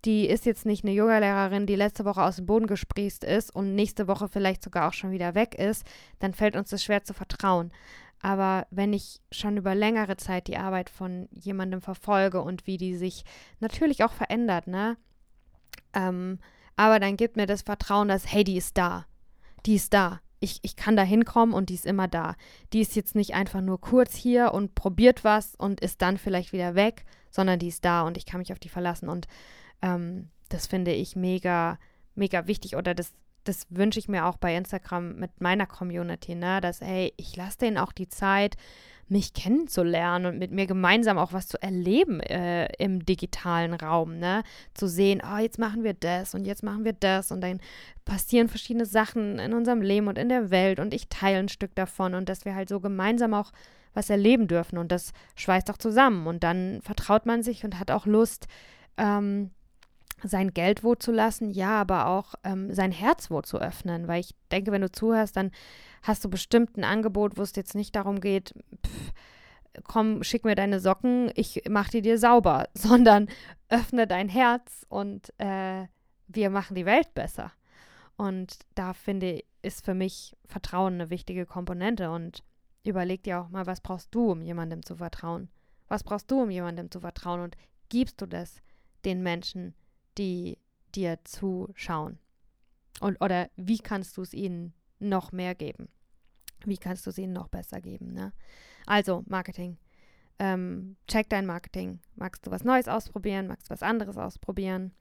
die 0.05 0.27
ist 0.27 0.47
jetzt 0.47 0.67
nicht 0.67 0.85
eine 0.85 0.93
Yogalehrerin, 0.93 1.67
die 1.67 1.77
letzte 1.77 2.05
Woche 2.05 2.23
aus 2.23 2.37
dem 2.37 2.47
Boden 2.47 2.67
gesprießt 2.67 3.23
ist 3.25 3.55
und 3.55 3.75
nächste 3.75 4.09
Woche 4.09 4.29
vielleicht 4.29 4.63
sogar 4.63 4.89
auch 4.89 4.93
schon 4.93 5.13
wieder 5.13 5.35
weg 5.35 5.55
ist, 5.55 5.87
dann 6.19 6.35
fällt 6.35 6.57
uns 6.57 6.71
das 6.71 6.83
schwer 6.83 7.05
zu 7.05 7.15
vertrauen. 7.15 7.73
Aber 8.23 8.67
wenn 8.71 8.93
ich 8.93 9.21
schon 9.33 9.57
über 9.57 9.75
längere 9.75 10.17
Zeit 10.17 10.47
die 10.47 10.57
Arbeit 10.57 10.89
von 10.89 11.29
jemandem 11.33 11.81
verfolge 11.81 12.41
und 12.41 12.69
wie 12.69 12.77
die 12.77 12.95
sich 12.95 13.25
natürlich 13.59 14.05
auch 14.05 14.13
verändert, 14.13 14.69
ne? 14.69 14.97
Ähm, 15.93 16.39
aber 16.77 17.01
dann 17.01 17.17
gibt 17.17 17.37
mir 17.37 17.47
das 17.47 17.63
Vertrauen, 17.63 18.09
dass, 18.09 18.33
hey, 18.33 18.45
die 18.45 18.57
ist 18.57 18.79
da. 18.79 19.07
Die 19.67 19.75
ist 19.75 19.93
da. 19.93 20.21
Ich, 20.39 20.61
ich 20.63 20.77
kann 20.77 20.97
da 20.97 21.03
hinkommen 21.03 21.55
und 21.55 21.69
die 21.69 21.75
ist 21.75 21.85
immer 21.87 22.09
da. 22.09 22.37
Die 22.73 22.81
ist 22.81 22.97
jetzt 22.97 23.15
nicht 23.15 23.35
einfach 23.35 23.61
nur 23.61 23.81
kurz 23.81 24.15
hier 24.15 24.55
und 24.55 24.75
probiert 24.75 25.25
was 25.25 25.55
und 25.57 25.81
ist 25.81 26.01
dann 26.01 26.17
vielleicht 26.17 26.53
wieder 26.53 26.75
weg, 26.75 27.05
sondern 27.31 27.59
die 27.59 27.69
ist 27.69 27.85
da 27.85 28.03
und 28.03 28.17
ich 28.17 28.27
kann 28.27 28.39
mich 28.39 28.53
auf 28.53 28.59
die 28.59 28.69
verlassen. 28.69 29.09
Und 29.09 29.27
ähm, 29.83 30.31
das 30.49 30.67
finde 30.67 30.93
ich 30.93 31.17
mega, 31.17 31.79
mega 32.15 32.47
wichtig 32.47 32.77
oder 32.77 32.95
das 32.95 33.13
das 33.45 33.67
wünsche 33.71 33.99
ich 33.99 34.09
mir 34.09 34.27
auch 34.27 34.37
bei 34.37 34.57
Instagram 34.57 35.17
mit 35.17 35.41
meiner 35.41 35.67
Community, 35.67 36.35
ne? 36.35 36.61
Dass, 36.61 36.81
hey, 36.81 37.13
ich 37.17 37.37
lasse 37.37 37.59
denen 37.59 37.79
auch 37.79 37.93
die 37.93 38.09
Zeit, 38.09 38.57
mich 39.09 39.35
kennenzulernen 39.35 40.27
und 40.27 40.39
mit 40.39 40.51
mir 40.53 40.67
gemeinsam 40.67 41.19
auch 41.19 41.33
was 41.33 41.47
zu 41.47 41.63
erleben 41.63 42.21
äh, 42.21 42.67
im 42.83 43.05
digitalen 43.05 43.75
Raum, 43.75 44.19
ne? 44.19 44.43
Zu 44.75 44.89
sehen, 44.89 45.23
oh, 45.25 45.39
jetzt 45.39 45.59
machen 45.59 45.85
wir 45.85 45.95
das 45.95 46.35
und 46.35 46.47
jetzt 46.47 46.63
machen 46.63 46.85
wir 46.85 46.95
das 46.95 47.31
und 47.31 47.43
dann 47.43 47.61
passieren 48.05 48.49
verschiedene 48.49 48.87
Sachen 48.87 49.39
in 49.39 49.53
unserem 49.53 49.83
Leben 49.83 50.09
und 50.09 50.19
in 50.19 50.29
der 50.29 50.51
Welt 50.51 50.81
und 50.81 50.95
ich 50.95 51.09
teile 51.09 51.39
ein 51.39 51.49
Stück 51.49 51.75
davon 51.75 52.15
und 52.15 52.29
dass 52.29 52.45
wir 52.45 52.55
halt 52.55 52.69
so 52.69 52.81
gemeinsam 52.81 53.35
auch 53.35 53.53
was 53.95 54.09
erleben 54.09 54.49
dürfen 54.49 54.79
und 54.79 54.91
das 54.91 55.13
schweißt 55.37 55.71
auch 55.71 55.77
zusammen 55.77 56.27
und 56.27 56.43
dann 56.43 56.81
vertraut 56.83 57.27
man 57.27 57.43
sich 57.43 57.65
und 57.65 57.79
hat 57.79 57.91
auch 57.91 58.07
Lust, 58.07 58.47
ähm, 58.97 59.51
sein 60.25 60.53
Geld 60.55 60.85
wo 60.85 60.95
zu 60.95 61.13
lassen, 61.13 61.51
ja, 61.51 61.81
aber 61.81 62.07
auch 62.07 62.35
ähm, 62.45 62.73
sein 62.73 62.93
Herz 62.93 63.31
wo 63.31 63.43
zu 63.43 63.59
öffnen, 63.59 64.09
weil 64.09 64.21
ich 64.21 64.35
denke, 64.51 64.73
wenn 64.73 64.83
du 64.83 64.91
zuhörst, 64.91 65.37
dann 65.37 65.51
hast 66.03 66.25
du 66.25 66.31
bestimmt 66.31 66.77
ein 66.77 66.85
Angebot, 66.85 67.37
wo 67.37 67.43
es 67.43 67.55
jetzt 67.57 67.75
nicht 67.75 67.95
darum 67.97 68.21
geht, 68.21 68.55
pff, 68.87 69.13
komm, 69.85 70.23
schick 70.23 70.45
mir 70.45 70.55
deine 70.55 70.81
Socken, 70.81 71.31
ich 71.35 71.63
mach 71.69 71.89
die 71.89 72.03
dir 72.03 72.19
sauber, 72.19 72.69
sondern 72.75 73.29
öffne 73.69 74.07
dein 74.07 74.29
Herz 74.29 74.87
und 74.89 75.33
äh, 75.39 75.87
wir 76.29 76.51
machen 76.51 76.75
die 76.75 76.87
Welt 76.87 77.15
besser. 77.15 77.53
Und 78.17 78.59
da 78.75 78.93
finde 78.93 79.33
ich, 79.33 79.45
ist 79.63 79.85
für 79.85 79.95
mich 79.95 80.37
Vertrauen 80.45 80.95
eine 80.95 81.11
wichtige 81.11 81.47
Komponente 81.47 82.11
und 82.11 82.43
überleg 82.85 83.23
dir 83.23 83.41
auch 83.41 83.49
mal, 83.49 83.67
was 83.67 83.81
brauchst 83.81 84.15
du, 84.15 84.33
um 84.33 84.43
jemandem 84.43 84.83
zu 84.85 84.97
vertrauen? 84.97 85.49
Was 85.89 86.05
brauchst 86.05 86.31
du, 86.31 86.43
um 86.43 86.51
jemandem 86.51 86.91
zu 86.91 87.01
vertrauen? 87.01 87.41
Und 87.41 87.57
gibst 87.89 88.21
du 88.21 88.27
das 88.27 88.61
den 89.05 89.23
Menschen, 89.23 89.75
die 90.19 90.59
dir 90.95 91.19
zuschauen? 91.25 92.19
Und, 93.01 93.21
oder 93.21 93.51
wie 93.57 93.79
kannst 93.79 94.17
du 94.17 94.23
es 94.23 94.35
ihnen 94.35 94.75
noch 94.99 95.33
mehr 95.33 95.55
geben? 95.55 95.89
Wie 96.65 96.79
kannst 96.79 97.07
du 97.07 97.11
es 97.11 97.19
ihnen 97.19 97.33
noch 97.33 97.49
besser 97.49 97.81
geben? 97.81 98.13
Ne? 98.13 98.33
Also, 98.87 99.25
Marketing. 99.27 99.79
Ähm, 100.39 100.97
check 101.09 101.29
dein 101.29 101.47
Marketing. 101.47 102.01
Magst 102.15 102.47
du 102.47 102.51
was 102.51 102.65
Neues 102.65 102.89
ausprobieren? 102.89 103.47
Magst 103.47 103.69
du 103.69 103.71
was 103.71 103.83
anderes 103.83 104.17
ausprobieren? 104.17 104.93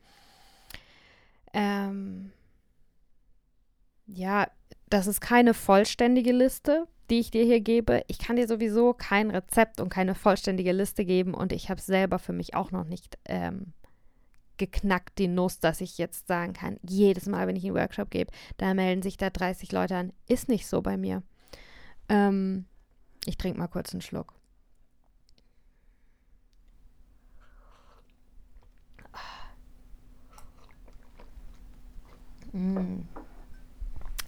Ähm, 1.54 2.32
ja, 4.06 4.50
das 4.89 5.08
ist 5.08 5.21
keine 5.21 5.54
vollständige 5.54 6.32
Liste, 6.32 6.88
die 7.10 7.19
ich 7.19 7.32
dir 7.32 7.43
hier 7.43 7.62
gebe. 7.62 8.04
Ich 8.08 8.19
kann 8.19 8.36
dir 8.36 8.47
sowieso 8.47 8.93
kein 8.93 9.32
Rezept 9.32 9.80
und 9.80 9.89
keine 9.89 10.15
vollständige 10.15 10.71
Liste 10.71 11.06
geben 11.06 11.34
und 11.34 11.52
ich 11.52 11.69
habe 11.69 11.80
es 11.80 11.86
selber 11.86 12.19
für 12.19 12.34
mich 12.34 12.56
auch 12.56 12.71
noch 12.71 12.86
nicht 12.86 13.17
ähm, 13.26 13.74
geknackt, 14.62 15.17
die 15.17 15.28
Nuss, 15.28 15.60
dass 15.60 15.82
ich 15.82 15.97
jetzt 15.97 16.28
sagen 16.28 16.54
kann, 16.54 16.78
jedes 16.84 17.26
Mal, 17.26 17.47
wenn 17.47 17.56
ich 17.56 17.65
einen 17.65 17.76
Workshop 17.76 18.12
gebe, 18.12 18.32
da 18.58 18.74
melden 18.74 19.02
sich 19.02 19.17
da 19.17 19.30
30 19.30 19.71
Leute 19.71 19.95
an. 19.95 20.13
Ist 20.28 20.50
nicht 20.50 20.67
so 20.67 20.82
bei 20.82 20.97
mir. 20.97 21.24
Ähm, 22.10 22.65
ich 23.26 23.38
trinke 23.38 23.60
mal 23.60 23.67
kurz 23.67 23.91
einen 23.91 24.02
Schluck. 24.02 24.34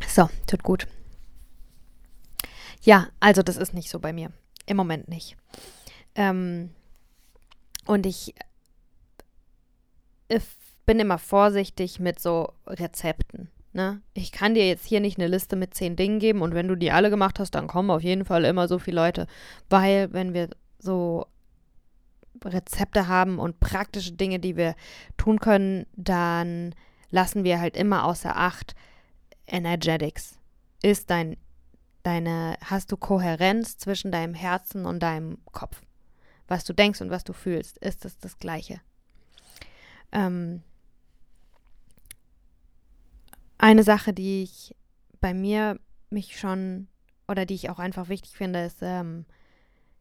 So, 0.07 0.29
tut 0.47 0.63
gut. 0.63 0.87
Ja, 2.81 3.09
also 3.19 3.43
das 3.43 3.57
ist 3.57 3.73
nicht 3.73 3.89
so 3.89 3.99
bei 3.99 4.13
mir. 4.13 4.31
Im 4.65 4.77
Moment 4.77 5.09
nicht. 5.09 5.37
Ähm, 6.15 6.71
und 7.85 8.05
ich 8.05 8.33
bin 10.85 10.99
immer 10.99 11.17
vorsichtig 11.17 11.99
mit 11.99 12.19
so 12.19 12.53
Rezepten. 12.67 13.49
Ne? 13.73 14.01
Ich 14.13 14.31
kann 14.31 14.53
dir 14.53 14.67
jetzt 14.67 14.85
hier 14.85 14.99
nicht 14.99 15.17
eine 15.17 15.27
Liste 15.27 15.55
mit 15.55 15.73
zehn 15.73 15.95
Dingen 15.95 16.19
geben 16.19 16.41
und 16.41 16.53
wenn 16.53 16.67
du 16.67 16.75
die 16.75 16.91
alle 16.91 17.09
gemacht 17.09 17.39
hast, 17.39 17.51
dann 17.51 17.67
kommen 17.67 17.89
auf 17.89 18.03
jeden 18.03 18.25
Fall 18.25 18.45
immer 18.45 18.67
so 18.67 18.77
viele 18.79 19.01
Leute. 19.01 19.27
Weil, 19.69 20.13
wenn 20.13 20.33
wir 20.33 20.49
so 20.77 21.25
Rezepte 22.43 23.07
haben 23.07 23.39
und 23.39 23.59
praktische 23.59 24.13
Dinge, 24.13 24.39
die 24.39 24.57
wir 24.57 24.75
tun 25.17 25.39
können, 25.39 25.85
dann 25.95 26.75
lassen 27.09 27.43
wir 27.43 27.59
halt 27.59 27.75
immer 27.75 28.05
außer 28.05 28.35
Acht 28.35 28.75
Energetics. 29.47 30.37
Ist 30.81 31.09
dein, 31.09 31.37
deine, 32.03 32.57
hast 32.63 32.91
du 32.91 32.97
Kohärenz 32.97 33.77
zwischen 33.77 34.11
deinem 34.11 34.33
Herzen 34.33 34.85
und 34.85 35.01
deinem 35.01 35.37
Kopf? 35.51 35.81
Was 36.47 36.63
du 36.63 36.73
denkst 36.73 37.01
und 37.01 37.09
was 37.09 37.23
du 37.23 37.33
fühlst, 37.33 37.77
ist 37.79 38.05
es 38.05 38.19
das 38.19 38.37
Gleiche. 38.37 38.81
Ähm, 40.13 40.61
eine 43.57 43.83
Sache, 43.83 44.13
die 44.13 44.43
ich 44.43 44.75
bei 45.19 45.33
mir 45.33 45.79
mich 46.09 46.39
schon 46.39 46.87
oder 47.27 47.45
die 47.45 47.55
ich 47.55 47.69
auch 47.69 47.79
einfach 47.79 48.09
wichtig 48.09 48.31
finde, 48.31 48.63
ist 48.63 48.79
ähm, 48.81 49.25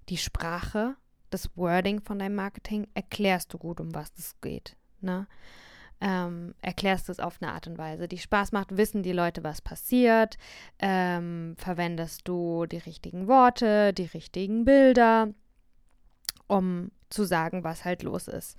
die 0.08 0.16
Sprache, 0.18 0.96
das 1.30 1.56
Wording 1.56 2.00
von 2.02 2.18
deinem 2.18 2.34
Marketing. 2.34 2.86
Erklärst 2.94 3.54
du 3.54 3.58
gut, 3.58 3.80
um 3.80 3.94
was 3.94 4.12
es 4.18 4.40
geht. 4.40 4.76
Ne? 5.00 5.26
Ähm, 6.00 6.54
erklärst 6.60 7.08
du 7.08 7.12
es 7.12 7.20
auf 7.20 7.40
eine 7.40 7.52
Art 7.52 7.68
und 7.68 7.78
Weise, 7.78 8.08
die 8.08 8.18
Spaß 8.18 8.50
macht, 8.50 8.76
wissen 8.76 9.04
die 9.04 9.12
Leute, 9.12 9.44
was 9.44 9.62
passiert, 9.62 10.36
ähm, 10.80 11.54
verwendest 11.56 12.26
du 12.26 12.66
die 12.66 12.78
richtigen 12.78 13.28
Worte, 13.28 13.92
die 13.92 14.06
richtigen 14.06 14.64
Bilder, 14.64 15.28
um 16.48 16.90
zu 17.08 17.22
sagen, 17.22 17.62
was 17.62 17.84
halt 17.84 18.02
los 18.02 18.26
ist. 18.26 18.58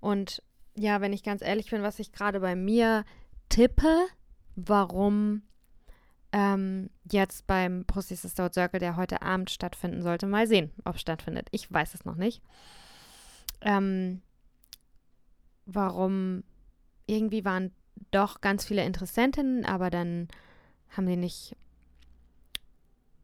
Und 0.00 0.42
ja, 0.76 1.00
wenn 1.00 1.12
ich 1.12 1.22
ganz 1.22 1.42
ehrlich 1.42 1.70
bin, 1.70 1.82
was 1.82 1.98
ich 1.98 2.12
gerade 2.12 2.40
bei 2.40 2.54
mir 2.54 3.04
tippe, 3.48 4.06
warum 4.54 5.42
ähm, 6.32 6.90
jetzt 7.10 7.46
beim 7.46 7.84
Pussy 7.86 8.16
Sister 8.16 8.52
Circle, 8.52 8.80
der 8.80 8.96
heute 8.96 9.22
Abend 9.22 9.50
stattfinden 9.50 10.02
sollte, 10.02 10.26
mal 10.26 10.46
sehen, 10.46 10.72
ob 10.84 10.96
es 10.96 11.00
stattfindet. 11.00 11.48
Ich 11.50 11.72
weiß 11.72 11.94
es 11.94 12.04
noch 12.04 12.16
nicht. 12.16 12.42
Ähm, 13.62 14.20
warum 15.64 16.44
irgendwie 17.06 17.44
waren 17.44 17.72
doch 18.10 18.40
ganz 18.40 18.64
viele 18.64 18.84
Interessentinnen, 18.84 19.64
aber 19.64 19.90
dann 19.90 20.28
haben 20.90 21.06
sie 21.06 21.16
nicht, 21.16 21.56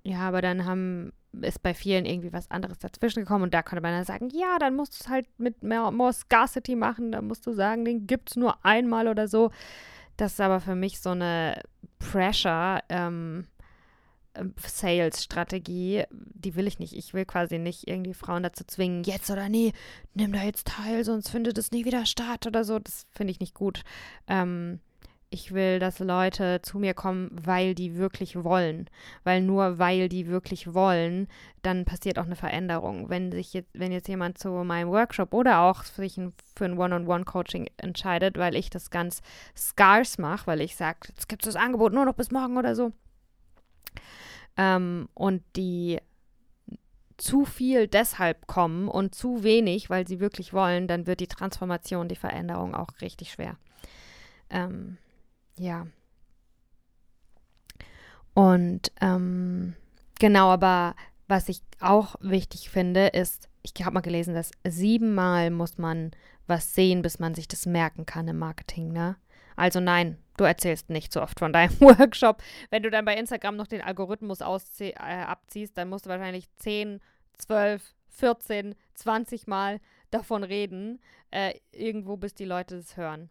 ja, 0.05 0.21
aber 0.21 0.41
dann 0.41 0.65
haben 0.65 1.13
ist 1.41 1.63
bei 1.63 1.75
vielen 1.75 2.05
irgendwie 2.05 2.33
was 2.33 2.51
anderes 2.51 2.79
dazwischen 2.79 3.21
gekommen 3.21 3.45
und 3.45 3.55
da 3.55 3.63
konnte 3.63 3.83
man 3.83 3.93
dann 3.93 4.05
sagen, 4.05 4.29
ja, 4.31 4.59
dann 4.59 4.77
musst 4.77 4.95
du 4.95 5.05
es 5.05 5.09
halt 5.09 5.27
mit 5.39 5.63
mehr, 5.63 5.91
more 5.91 6.13
Scarcity 6.13 6.77
machen, 6.77 7.13
dann 7.13 7.27
musst 7.27 7.47
du 7.47 7.53
sagen, 7.53 7.85
den 7.85 8.07
gibt 8.07 8.31
es 8.31 8.37
nur 8.37 8.65
einmal 8.65 9.09
oder 9.09 9.29
so. 9.29 9.51
Das 10.17 10.33
ist 10.33 10.41
aber 10.41 10.61
für 10.61 10.75
mich 10.75 11.01
so 11.01 11.11
eine 11.11 11.63
Pressure 11.99 12.83
ähm, 12.91 13.47
ähm, 14.35 14.55
Sales-Strategie, 14.57 16.05
die 16.11 16.55
will 16.55 16.67
ich 16.67 16.79
nicht. 16.79 16.95
Ich 16.95 17.15
will 17.15 17.25
quasi 17.25 17.59
nicht 17.59 17.89
irgendwie 17.89 18.15
Frauen 18.15 18.43
dazu 18.43 18.65
zwingen, 18.65 19.05
jetzt 19.05 19.31
oder 19.31 19.49
nee, 19.49 19.73
nimm 20.15 20.33
da 20.33 20.43
jetzt 20.43 20.69
teil, 20.69 21.05
sonst 21.05 21.29
findet 21.29 21.59
es 21.59 21.71
nie 21.71 21.85
wieder 21.85 22.07
statt 22.07 22.47
oder 22.47 22.65
so. 22.65 22.79
Das 22.79 23.07
finde 23.11 23.33
ich 23.33 23.41
nicht 23.41 23.55
gut. 23.55 23.83
Ähm, 24.29 24.81
ich 25.33 25.53
will, 25.53 25.79
dass 25.79 25.99
Leute 25.99 26.61
zu 26.63 26.79
mir 26.79 26.95
kommen, 26.95 27.31
weil 27.33 27.75
die 27.75 27.97
wirklich 27.97 28.45
wollen. 28.45 28.89
Weil 29.25 29.41
nur 29.41 29.79
weil 29.79 30.09
die 30.09 30.29
wirklich 30.29 30.75
wollen, 30.75 31.27
dann 31.63 31.85
passiert 31.85 32.19
auch 32.19 32.27
eine 32.27 32.37
Veränderung. 32.37 33.09
Wenn 33.09 33.33
sich 33.33 33.53
jetzt, 33.55 33.71
wenn 33.73 33.93
jetzt 33.93 34.09
jemand 34.09 34.39
zu 34.39 34.51
meinem 34.51 34.91
Workshop 34.91 35.33
oder 35.33 35.61
auch 35.61 35.85
sich 35.85 36.21
für 36.55 36.65
ein 36.67 36.79
One-on-One-Coaching 36.79 37.69
entscheidet, 37.79 38.37
weil 38.37 38.55
ich 38.55 38.69
das 38.69 38.91
ganz 38.91 39.23
scarce 39.57 40.21
mache, 40.21 40.47
weil 40.47 40.61
ich 40.61 40.77
sage, 40.77 40.99
jetzt 41.09 41.29
gibt 41.29 41.47
es 41.47 41.55
das 41.55 41.63
Angebot 41.63 41.93
nur 41.93 42.05
noch 42.05 42.15
bis 42.15 42.31
morgen 42.31 42.59
oder 42.59 42.75
so. 42.75 42.93
Ähm, 44.57 45.09
und 45.15 45.43
die 45.57 45.99
zu 47.17 47.45
viel 47.45 47.87
deshalb 47.87 48.47
kommen 48.47 48.89
und 48.89 49.15
zu 49.15 49.45
wenig, 49.45 49.89
weil 49.89 50.07
sie 50.07 50.21
wirklich 50.21 50.53
wollen, 50.53 50.89
dann 50.89 51.07
wird 51.07 51.21
die 51.21 51.29
Transformation, 51.29 52.09
die 52.09 52.17
Veränderung 52.17 52.75
auch 52.75 53.01
richtig 53.01 53.33
schwer. 53.33 53.57
Ähm, 54.51 54.99
ja. 55.57 55.87
Und 58.35 58.93
ähm, 59.01 59.75
genau, 60.19 60.51
aber 60.51 60.95
was 61.29 61.49
ich 61.49 61.63
auch 61.81 62.17
wichtig 62.21 62.71
finde, 62.71 63.09
ist, 63.09 63.49
ich 63.63 63.73
habe 63.85 63.95
mal 63.95 64.01
gelesen, 64.01 64.35
dass 64.35 64.51
siebenmal 64.67 65.51
muss 65.51 65.79
man 65.79 66.13
was 66.47 66.75
sehen, 66.75 67.03
bis 67.03 67.19
man 67.19 67.35
sich 67.35 67.49
das 67.49 67.67
merken 67.67 68.07
kann 68.07 68.29
im 68.29 68.39
Marketing, 68.39 68.93
ne? 68.93 69.17
Also 69.55 69.81
nein, 69.81 70.19
du 70.37 70.45
erzählst 70.45 70.91
nicht 70.91 71.13
so 71.13 71.23
oft 71.23 71.39
von 71.39 71.53
deinem 71.53 71.73
Workshop. 71.81 72.43
Wenn 72.71 72.83
du 72.83 72.91
dann 72.91 73.05
bei 73.05 73.17
Instagram 73.17 73.57
noch 73.57 73.67
den 73.67 73.83
Algorithmus 73.83 74.41
äh, 74.41 74.95
abziehst, 74.95 75.77
dann 75.77 75.89
musst 75.89 76.07
du 76.07 76.11
wahrscheinlich 76.11 76.49
10, 76.57 77.01
12, 77.39 77.95
14, 78.09 78.75
20 78.95 79.47
Mal 79.47 79.81
davon 80.11 80.43
reden, 80.43 81.01
äh, 81.31 81.55
irgendwo 81.71 82.17
bis 82.17 82.35
die 82.35 82.45
Leute 82.45 82.77
es 82.77 82.97
hören. 82.97 83.31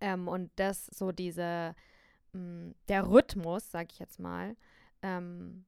Ähm, 0.00 0.28
und 0.28 0.50
das 0.56 0.86
so 0.86 1.12
diese, 1.12 1.74
mh, 2.32 2.40
mm, 2.40 2.74
der 2.88 3.08
Rhythmus, 3.08 3.70
sag 3.70 3.92
ich 3.92 3.98
jetzt 3.98 4.18
mal, 4.18 4.56
ähm, 5.02 5.64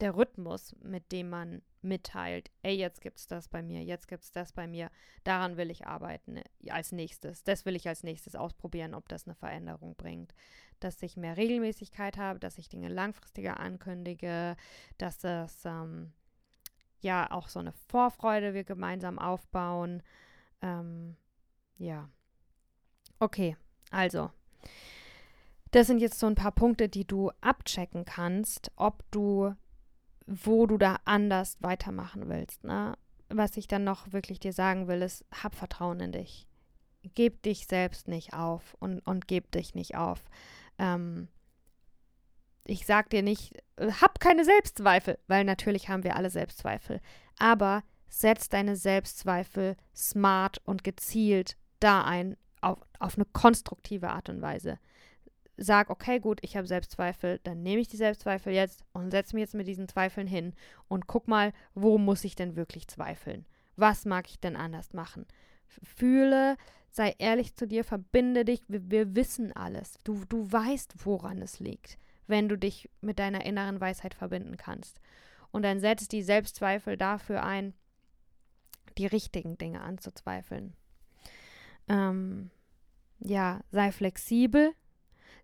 der 0.00 0.14
Rhythmus, 0.14 0.74
mit 0.82 1.10
dem 1.12 1.30
man 1.30 1.62
mitteilt, 1.82 2.50
ey, 2.62 2.76
jetzt 2.76 3.00
gibt's 3.00 3.26
das 3.26 3.48
bei 3.48 3.62
mir, 3.62 3.82
jetzt 3.82 4.08
gibt's 4.08 4.32
das 4.32 4.52
bei 4.52 4.66
mir, 4.66 4.90
daran 5.24 5.56
will 5.56 5.70
ich 5.70 5.86
arbeiten 5.86 6.38
äh, 6.38 6.70
als 6.70 6.92
nächstes. 6.92 7.44
Das 7.44 7.64
will 7.64 7.76
ich 7.76 7.88
als 7.88 8.02
nächstes 8.02 8.34
ausprobieren, 8.34 8.94
ob 8.94 9.08
das 9.08 9.26
eine 9.26 9.34
Veränderung 9.34 9.94
bringt. 9.96 10.34
Dass 10.80 11.02
ich 11.02 11.16
mehr 11.16 11.36
Regelmäßigkeit 11.36 12.18
habe, 12.18 12.38
dass 12.38 12.58
ich 12.58 12.68
Dinge 12.68 12.88
langfristiger 12.88 13.60
ankündige, 13.60 14.56
dass 14.98 15.18
das 15.18 15.64
ähm, 15.64 16.12
ja 17.00 17.30
auch 17.30 17.48
so 17.48 17.60
eine 17.60 17.72
Vorfreude 17.72 18.52
wir 18.52 18.64
gemeinsam 18.64 19.18
aufbauen. 19.18 20.02
Ähm, 20.60 21.16
ja. 21.78 22.10
Okay, 23.18 23.56
also. 23.90 24.30
Das 25.70 25.86
sind 25.86 25.98
jetzt 25.98 26.18
so 26.18 26.26
ein 26.26 26.34
paar 26.34 26.52
Punkte, 26.52 26.88
die 26.88 27.06
du 27.06 27.30
abchecken 27.40 28.04
kannst, 28.04 28.70
ob 28.76 29.04
du 29.10 29.54
wo 30.26 30.66
du 30.66 30.76
da 30.76 30.98
anders 31.04 31.56
weitermachen 31.60 32.28
willst. 32.28 32.64
Ne? 32.64 32.96
Was 33.28 33.56
ich 33.56 33.68
dann 33.68 33.84
noch 33.84 34.12
wirklich 34.12 34.40
dir 34.40 34.52
sagen 34.52 34.88
will, 34.88 35.02
ist, 35.02 35.24
hab 35.42 35.54
Vertrauen 35.54 36.00
in 36.00 36.12
dich. 36.12 36.46
Geb 37.14 37.42
dich 37.42 37.66
selbst 37.66 38.08
nicht 38.08 38.34
auf 38.34 38.76
und, 38.80 39.00
und 39.00 39.28
geb 39.28 39.52
dich 39.52 39.74
nicht 39.74 39.96
auf. 39.96 40.20
Ähm, 40.78 41.28
ich 42.64 42.84
sag 42.84 43.10
dir 43.10 43.22
nicht, 43.22 43.54
hab 43.78 44.18
keine 44.18 44.44
Selbstzweifel, 44.44 45.18
weil 45.28 45.44
natürlich 45.44 45.88
haben 45.88 46.02
wir 46.02 46.16
alle 46.16 46.30
Selbstzweifel. 46.30 47.00
Aber 47.38 47.84
setz 48.08 48.48
deine 48.48 48.74
Selbstzweifel 48.74 49.76
smart 49.94 50.60
und 50.64 50.82
gezielt 50.82 51.56
da 51.78 52.02
ein, 52.02 52.36
auf, 52.60 52.78
auf 52.98 53.16
eine 53.16 53.26
konstruktive 53.26 54.10
Art 54.10 54.28
und 54.28 54.42
Weise 54.42 54.78
sag, 55.56 55.90
okay, 55.90 56.20
gut, 56.20 56.38
ich 56.42 56.56
habe 56.56 56.66
Selbstzweifel, 56.66 57.40
dann 57.42 57.62
nehme 57.62 57.80
ich 57.80 57.88
die 57.88 57.96
Selbstzweifel 57.96 58.52
jetzt 58.52 58.84
und 58.92 59.10
setze 59.10 59.34
mich 59.34 59.42
jetzt 59.42 59.54
mit 59.54 59.66
diesen 59.66 59.88
Zweifeln 59.88 60.26
hin 60.26 60.54
und 60.88 61.06
guck 61.06 61.28
mal, 61.28 61.52
wo 61.74 61.98
muss 61.98 62.24
ich 62.24 62.34
denn 62.34 62.56
wirklich 62.56 62.88
zweifeln? 62.88 63.46
Was 63.76 64.04
mag 64.04 64.28
ich 64.28 64.38
denn 64.38 64.56
anders 64.56 64.92
machen? 64.92 65.26
Fühle, 65.66 66.56
sei 66.90 67.14
ehrlich 67.18 67.54
zu 67.54 67.66
dir, 67.66 67.84
verbinde 67.84 68.44
dich, 68.44 68.62
wir, 68.68 68.90
wir 68.90 69.14
wissen 69.14 69.54
alles. 69.54 69.98
Du, 70.04 70.24
du 70.28 70.50
weißt, 70.50 71.04
woran 71.04 71.42
es 71.42 71.58
liegt, 71.60 71.98
wenn 72.26 72.48
du 72.48 72.56
dich 72.56 72.90
mit 73.00 73.18
deiner 73.18 73.44
inneren 73.44 73.80
Weisheit 73.80 74.14
verbinden 74.14 74.56
kannst. 74.56 75.00
Und 75.52 75.62
dann 75.62 75.80
setzt 75.80 76.12
die 76.12 76.22
Selbstzweifel 76.22 76.96
dafür 76.96 77.42
ein, 77.42 77.72
die 78.98 79.06
richtigen 79.06 79.58
Dinge 79.58 79.80
anzuzweifeln. 79.80 80.74
Ähm, 81.88 82.50
ja, 83.20 83.60
sei 83.70 83.92
flexibel, 83.92 84.74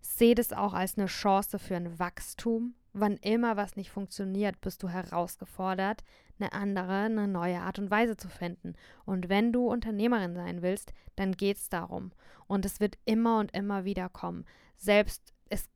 Sehe 0.03 0.35
das 0.35 0.51
auch 0.51 0.73
als 0.73 0.97
eine 0.97 1.07
Chance 1.07 1.57
für 1.57 1.77
ein 1.77 1.97
Wachstum, 1.97 2.75
wann 2.91 3.15
immer 3.17 3.55
was 3.55 3.77
nicht 3.77 3.89
funktioniert, 3.89 4.59
bist 4.59 4.83
du 4.83 4.89
herausgefordert, 4.89 6.03
eine 6.37 6.51
andere, 6.51 7.05
eine 7.05 7.27
neue 7.27 7.61
Art 7.61 7.79
und 7.79 7.89
Weise 7.89 8.17
zu 8.17 8.27
finden. 8.27 8.73
Und 9.05 9.29
wenn 9.29 9.53
du 9.53 9.65
Unternehmerin 9.65 10.35
sein 10.35 10.61
willst, 10.61 10.93
dann 11.15 11.31
geht 11.31 11.55
es 11.55 11.69
darum. 11.69 12.11
Und 12.47 12.65
es 12.65 12.81
wird 12.81 12.97
immer 13.05 13.39
und 13.39 13.55
immer 13.55 13.85
wieder 13.85 14.09
kommen. 14.09 14.45
Selbst 14.75 15.33
es 15.49 15.69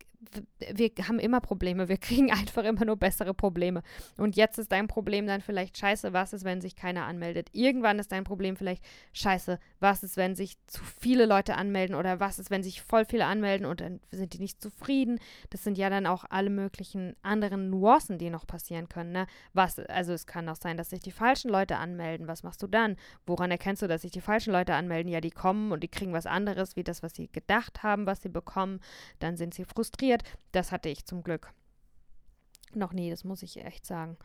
wir 0.74 0.90
haben 1.08 1.20
immer 1.20 1.42
Probleme, 1.42 1.90
wir 1.90 1.98
kriegen 1.98 2.32
einfach 2.32 2.64
immer 2.64 2.86
nur 2.86 2.98
bessere 2.98 3.34
Probleme. 3.34 3.84
Und 4.18 4.36
jetzt 4.36 4.58
ist 4.58 4.72
dein 4.72 4.88
Problem 4.88 5.28
dann 5.28 5.42
vielleicht 5.42 5.78
scheiße, 5.78 6.14
was 6.14 6.34
ist, 6.34 6.44
wenn 6.44 6.62
sich 6.62 6.76
keiner 6.76 7.06
anmeldet? 7.06 7.50
Irgendwann 7.54 8.00
ist 8.00 8.12
dein 8.12 8.24
Problem 8.24 8.56
vielleicht 8.56 8.84
scheiße, 9.14 9.60
was 9.80 10.04
ist, 10.04 10.18
wenn 10.18 10.36
sich 10.36 10.58
zu 10.68 10.84
viele 10.84 11.26
Leute 11.26 11.56
anmelden 11.56 11.96
oder 11.96 12.20
was 12.20 12.40
ist, 12.40 12.50
wenn 12.50 12.64
sich 12.64 12.82
voll 12.82 13.06
viele 13.06 13.26
anmelden 13.26 13.66
und 13.66 13.82
dann 13.82 14.00
sind 14.12 14.34
die 14.34 14.40
nicht 14.40 14.62
zufrieden? 14.62 15.20
Das 15.50 15.64
sind 15.64 15.78
ja 15.78 15.90
dann 15.90 16.08
auch 16.08 16.26
alle 16.30 16.50
möglichen 16.50 17.16
anderen 17.22 17.70
Nuancen, 17.70 18.18
die 18.18 18.30
noch 18.30 18.48
passieren 18.48 18.90
können. 18.90 19.12
Ne? 19.12 19.28
Was, 19.54 19.80
also 19.80 20.14
es 20.14 20.26
kann 20.26 20.50
auch 20.50 20.56
sein, 20.56 20.78
dass 20.78 20.90
sich 20.90 21.02
die 21.02 21.12
falschen 21.12 21.50
Leute 21.50 21.78
anmelden. 21.78 22.28
Was 22.28 22.44
machst 22.44 22.64
du 22.64 22.68
dann? 22.68 22.96
Woran 23.26 23.52
erkennst 23.52 23.82
du, 23.82 23.88
dass 23.88 24.02
sich 24.02 24.12
die 24.12 24.22
falschen 24.22 24.52
Leute 24.52 24.74
anmelden? 24.74 25.12
Ja, 25.12 25.22
die 25.22 25.32
kommen 25.32 25.72
und 25.72 25.84
die 25.84 25.88
kriegen 25.88 26.14
was 26.14 26.26
anderes, 26.26 26.76
wie 26.76 26.84
das, 26.84 27.04
was 27.04 27.14
sie 27.14 27.30
gedacht 27.32 27.84
haben, 27.84 28.06
was 28.06 28.22
sie 28.22 28.30
bekommen. 28.30 28.80
Dann 29.20 29.38
sind 29.38 29.54
sie 29.54 29.66
frustriert 29.66 30.07
frustriert. 30.08 30.24
Das 30.52 30.72
hatte 30.72 30.90
ich 30.90 31.06
zum 31.06 31.24
Glück 31.24 31.54
noch 32.74 32.94
nie, 32.94 33.10
das 33.10 33.24
muss 33.24 33.44
ich 33.44 33.64
echt 33.64 33.86
sagen. 33.86 34.18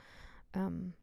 Ähm, 0.55 0.95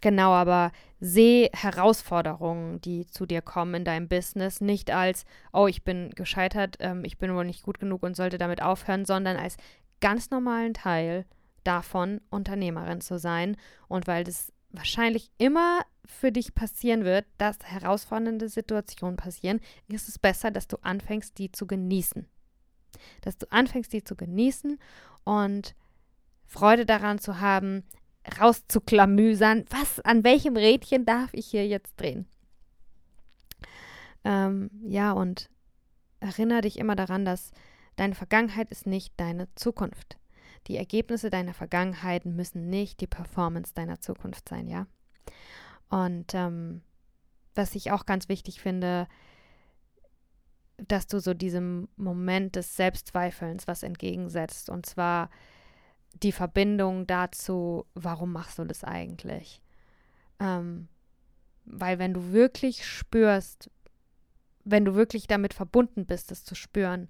genau, 0.00 0.32
aber 0.32 0.72
seh 1.00 1.48
Herausforderungen, 1.52 2.80
die 2.80 3.06
zu 3.06 3.26
dir 3.26 3.42
kommen 3.42 3.74
in 3.74 3.84
deinem 3.84 4.08
Business, 4.08 4.60
nicht 4.60 4.90
als, 4.90 5.24
oh, 5.52 5.66
ich 5.66 5.84
bin 5.84 6.10
gescheitert, 6.10 6.76
ähm, 6.80 7.04
ich 7.04 7.18
bin 7.18 7.34
wohl 7.34 7.44
nicht 7.44 7.62
gut 7.62 7.80
genug 7.80 8.02
und 8.02 8.14
sollte 8.16 8.38
damit 8.38 8.62
aufhören, 8.62 9.04
sondern 9.04 9.36
als 9.36 9.56
ganz 10.00 10.30
normalen 10.30 10.74
Teil 10.74 11.24
davon, 11.64 12.20
Unternehmerin 12.30 13.00
zu 13.00 13.18
sein. 13.18 13.56
Und 13.88 14.06
weil 14.06 14.24
das 14.24 14.52
wahrscheinlich 14.70 15.30
immer 15.38 15.80
für 16.04 16.30
dich 16.30 16.54
passieren 16.54 17.04
wird, 17.04 17.26
dass 17.38 17.58
herausfordernde 17.64 18.48
Situationen 18.48 19.16
passieren, 19.16 19.60
ist 19.88 20.08
es 20.08 20.18
besser, 20.18 20.50
dass 20.50 20.68
du 20.68 20.76
anfängst, 20.82 21.38
die 21.38 21.52
zu 21.52 21.66
genießen 21.66 22.26
dass 23.22 23.38
du 23.38 23.50
anfängst, 23.50 23.92
die 23.92 24.04
zu 24.04 24.16
genießen 24.16 24.78
und 25.24 25.74
Freude 26.46 26.86
daran 26.86 27.18
zu 27.18 27.40
haben, 27.40 27.84
rauszuklamüsern, 28.40 29.64
was, 29.70 30.00
an 30.00 30.24
welchem 30.24 30.56
Rädchen 30.56 31.06
darf 31.06 31.32
ich 31.32 31.46
hier 31.46 31.66
jetzt 31.66 31.98
drehen? 32.00 32.26
Ähm, 34.24 34.70
ja, 34.82 35.12
und 35.12 35.48
erinnere 36.20 36.62
dich 36.62 36.78
immer 36.78 36.96
daran, 36.96 37.24
dass 37.24 37.52
deine 37.96 38.14
Vergangenheit 38.14 38.70
ist 38.70 38.86
nicht 38.86 39.14
deine 39.16 39.48
Zukunft. 39.54 40.18
Die 40.66 40.76
Ergebnisse 40.76 41.30
deiner 41.30 41.54
Vergangenheit 41.54 42.26
müssen 42.26 42.68
nicht 42.68 43.00
die 43.00 43.06
Performance 43.06 43.72
deiner 43.74 44.00
Zukunft 44.00 44.48
sein, 44.48 44.68
ja? 44.68 44.86
Und 45.88 46.34
ähm, 46.34 46.82
was 47.54 47.74
ich 47.74 47.90
auch 47.90 48.06
ganz 48.06 48.28
wichtig 48.28 48.60
finde, 48.60 49.08
dass 50.88 51.06
du 51.06 51.20
so 51.20 51.34
diesem 51.34 51.88
Moment 51.96 52.56
des 52.56 52.76
Selbstzweifelns 52.76 53.66
was 53.66 53.82
entgegensetzt. 53.82 54.70
Und 54.70 54.86
zwar 54.86 55.30
die 56.22 56.32
Verbindung 56.32 57.06
dazu, 57.06 57.86
warum 57.94 58.32
machst 58.32 58.58
du 58.58 58.64
das 58.64 58.84
eigentlich? 58.84 59.62
Ähm, 60.38 60.88
weil 61.64 61.98
wenn 61.98 62.14
du 62.14 62.32
wirklich 62.32 62.86
spürst, 62.86 63.70
wenn 64.64 64.84
du 64.84 64.94
wirklich 64.94 65.26
damit 65.26 65.54
verbunden 65.54 66.06
bist, 66.06 66.32
es 66.32 66.44
zu 66.44 66.54
spüren, 66.54 67.08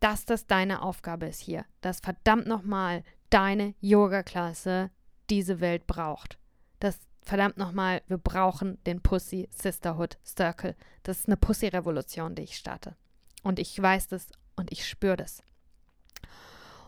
dass 0.00 0.24
das 0.24 0.46
deine 0.46 0.82
Aufgabe 0.82 1.26
ist 1.26 1.40
hier, 1.40 1.64
dass 1.82 2.00
verdammt 2.00 2.46
nochmal 2.46 3.04
deine 3.28 3.74
Yoga-Klasse 3.80 4.90
diese 5.28 5.60
Welt 5.60 5.86
braucht. 5.86 6.38
Dass 6.80 6.98
verdammt 7.22 7.56
nochmal, 7.56 8.02
wir 8.06 8.18
brauchen 8.18 8.82
den 8.84 9.00
Pussy 9.00 9.48
Sisterhood 9.50 10.18
Circle. 10.24 10.74
Das 11.02 11.20
ist 11.20 11.28
eine 11.28 11.36
Pussy-Revolution, 11.36 12.34
die 12.34 12.42
ich 12.42 12.56
starte. 12.56 12.96
Und 13.42 13.58
ich 13.58 13.80
weiß 13.80 14.08
das 14.08 14.28
und 14.56 14.72
ich 14.72 14.86
spüre 14.86 15.16
das. 15.16 15.42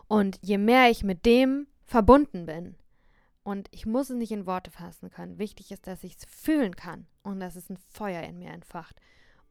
Und 0.07 0.39
je 0.41 0.57
mehr 0.57 0.89
ich 0.89 1.03
mit 1.03 1.25
dem 1.25 1.67
verbunden 1.85 2.45
bin, 2.45 2.75
und 3.43 3.67
ich 3.71 3.85
muss 3.85 4.09
es 4.09 4.15
nicht 4.15 4.31
in 4.31 4.45
Worte 4.45 4.71
fassen 4.71 5.09
können, 5.09 5.37
wichtig 5.37 5.71
ist, 5.71 5.85
dass 5.85 6.03
ich 6.03 6.15
es 6.17 6.25
fühlen 6.25 6.75
kann 6.75 7.07
und 7.23 7.41
dass 7.41 7.57
es 7.57 7.69
ein 7.69 7.77
Feuer 7.89 8.23
in 8.23 8.39
mir 8.39 8.51
entfacht. 8.51 8.95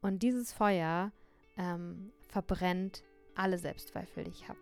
Und 0.01 0.23
dieses 0.23 0.51
Feuer 0.51 1.11
ähm, 1.57 2.11
verbrennt 2.27 3.03
alle 3.35 3.59
Selbstzweifel, 3.59 4.23
die 4.23 4.31
ich 4.31 4.49
habe. 4.49 4.59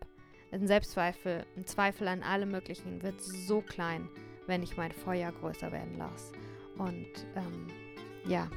Ein 0.51 0.67
Selbstzweifel, 0.67 1.45
ein 1.55 1.65
Zweifel 1.65 2.10
an 2.10 2.23
alle 2.23 2.45
möglichen 2.45 3.01
wird 3.01 3.21
so 3.21 3.62
klein 3.62 4.10
wenn 4.51 4.63
ich 4.63 4.75
mein 4.75 4.91
Feuer 4.91 5.31
größer 5.31 5.71
werden 5.71 5.97
lasse. 5.97 6.33
Und 6.77 7.07
ähm, 7.37 7.67
ja, 8.29 8.49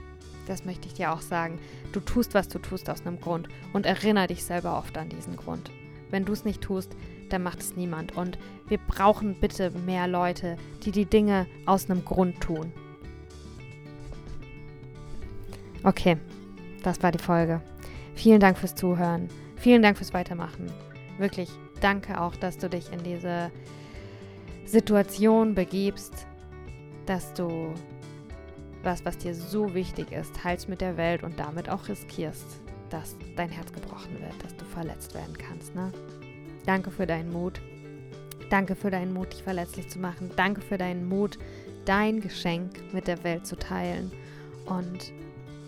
das 0.49 0.65
möchte 0.65 0.89
ich 0.89 0.95
dir 0.95 1.13
auch 1.13 1.21
sagen. 1.21 1.61
Du 1.93 2.01
tust, 2.01 2.35
was 2.35 2.49
du 2.49 2.59
tust 2.59 2.91
aus 2.91 3.07
einem 3.07 3.21
Grund 3.21 3.49
und 3.73 3.87
erinnere 3.87 4.27
dich 4.27 4.45
selber 4.45 4.77
oft 4.77 4.99
an 4.99 5.09
diesen 5.09 5.37
Grund. 5.37 5.71
Wenn 6.11 6.25
du 6.25 6.33
es 6.33 6.45
nicht 6.45 6.63
tust, 6.63 6.97
dann 7.31 7.45
macht 7.45 7.61
es 7.61 7.77
niemand. 7.77 8.17
Und 8.17 8.39
wir 8.67 8.79
brauchen 8.79 9.37
bitte 9.41 9.71
mehr 9.71 10.09
Leute, 10.09 10.57
die 10.85 10.91
die 10.91 11.07
Dinge 11.07 11.47
aus 11.65 11.89
einem 11.89 12.05
Grund 12.05 12.41
tun. 12.41 12.73
Okay, 15.85 16.17
das 16.83 17.05
war 17.05 17.13
die 17.13 17.19
Folge. 17.19 17.63
Vielen 18.17 18.41
Dank 18.41 18.59
fürs 18.59 18.75
Zuhören. 18.75 19.29
Vielen 19.55 19.83
Dank 19.83 19.97
fürs 19.97 20.13
Weitermachen. 20.13 20.73
Wirklich 21.19 21.51
danke 21.81 22.21
auch, 22.21 22.35
dass 22.35 22.59
du 22.59 22.69
dich 22.69 22.93
in 22.93 23.03
diese 23.05 23.53
Situation 24.65 25.55
begibst, 25.55 26.27
dass 27.07 27.33
du 27.35 27.75
was, 28.83 29.05
was 29.05 29.19
dir 29.19 29.35
so 29.35 29.75
wichtig 29.75 30.13
ist, 30.13 30.35
teilst 30.37 30.69
mit 30.69 30.81
der 30.81 30.97
Welt 30.97 31.23
und 31.23 31.39
damit 31.39 31.69
auch 31.69 31.89
riskierst, 31.89 32.61
dass 32.91 33.17
dein 33.37 33.49
Herz 33.49 33.73
gebrochen 33.73 34.21
wird, 34.21 34.43
dass 34.43 34.55
du 34.57 34.65
verletzt 34.65 35.15
werden 35.15 35.37
kannst. 35.39 35.75
Ne? 35.75 35.91
Danke 36.67 36.91
für 36.91 37.07
deinen 37.07 37.33
Mut. 37.33 37.61
Danke 38.51 38.77
für 38.77 38.91
deinen 38.91 39.13
Mut, 39.13 39.33
dich 39.33 39.43
verletzlich 39.43 39.89
zu 39.89 39.99
machen. 39.99 40.31
Danke 40.37 40.61
für 40.61 40.79
deinen 40.79 41.09
Mut, 41.09 41.39
dein 41.87 42.21
Geschenk 42.21 42.93
mit 42.93 43.07
der 43.07 43.25
Welt 43.25 43.47
zu 43.47 43.57
teilen. 43.57 44.13
Und 44.67 45.13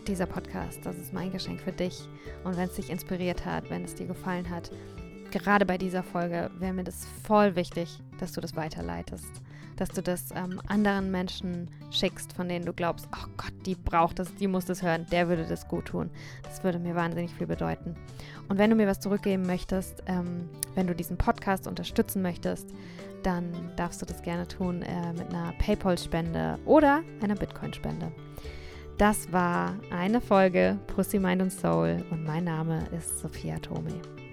dieser 0.06 0.26
Podcast, 0.26 0.84
das 0.84 0.96
ist 0.96 1.12
mein 1.12 1.32
Geschenk 1.32 1.60
für 1.60 1.72
dich. 1.72 2.08
Und 2.44 2.56
wenn 2.56 2.68
es 2.68 2.74
dich 2.74 2.90
inspiriert 2.90 3.44
hat, 3.44 3.70
wenn 3.70 3.84
es 3.84 3.94
dir 3.94 4.06
gefallen 4.06 4.48
hat, 4.48 4.70
gerade 5.38 5.66
bei 5.66 5.78
dieser 5.78 6.02
Folge 6.02 6.50
wäre 6.58 6.72
mir 6.72 6.84
das 6.84 7.06
voll 7.24 7.56
wichtig, 7.56 8.00
dass 8.18 8.32
du 8.32 8.40
das 8.40 8.56
weiterleitest. 8.56 9.42
Dass 9.76 9.90
du 9.90 10.02
das 10.02 10.30
ähm, 10.34 10.60
anderen 10.68 11.10
Menschen 11.10 11.70
schickst, 11.90 12.32
von 12.32 12.48
denen 12.48 12.64
du 12.64 12.72
glaubst, 12.72 13.08
oh 13.12 13.28
Gott, 13.36 13.52
die 13.66 13.74
braucht 13.74 14.18
das, 14.18 14.34
die 14.36 14.46
muss 14.46 14.64
das 14.64 14.82
hören, 14.82 15.06
der 15.12 15.28
würde 15.28 15.44
das 15.44 15.68
gut 15.68 15.86
tun. 15.86 16.10
Das 16.44 16.64
würde 16.64 16.78
mir 16.78 16.94
wahnsinnig 16.94 17.34
viel 17.34 17.46
bedeuten. 17.46 17.94
Und 18.48 18.58
wenn 18.58 18.70
du 18.70 18.76
mir 18.76 18.86
was 18.86 19.00
zurückgeben 19.00 19.46
möchtest, 19.46 20.02
ähm, 20.06 20.48
wenn 20.74 20.86
du 20.86 20.94
diesen 20.94 21.18
Podcast 21.18 21.66
unterstützen 21.66 22.22
möchtest, 22.22 22.70
dann 23.22 23.52
darfst 23.76 24.00
du 24.00 24.06
das 24.06 24.22
gerne 24.22 24.48
tun 24.48 24.82
äh, 24.82 25.12
mit 25.12 25.28
einer 25.28 25.52
PayPal-Spende 25.58 26.58
oder 26.64 27.02
einer 27.20 27.34
Bitcoin-Spende. 27.34 28.12
Das 28.98 29.30
war 29.30 29.74
eine 29.90 30.22
Folge 30.22 30.78
Pussy, 30.86 31.18
Mind 31.18 31.42
und 31.42 31.50
Soul 31.50 32.02
und 32.10 32.24
mein 32.24 32.44
Name 32.44 32.86
ist 32.96 33.18
Sophia 33.20 33.58
Tome. 33.58 34.15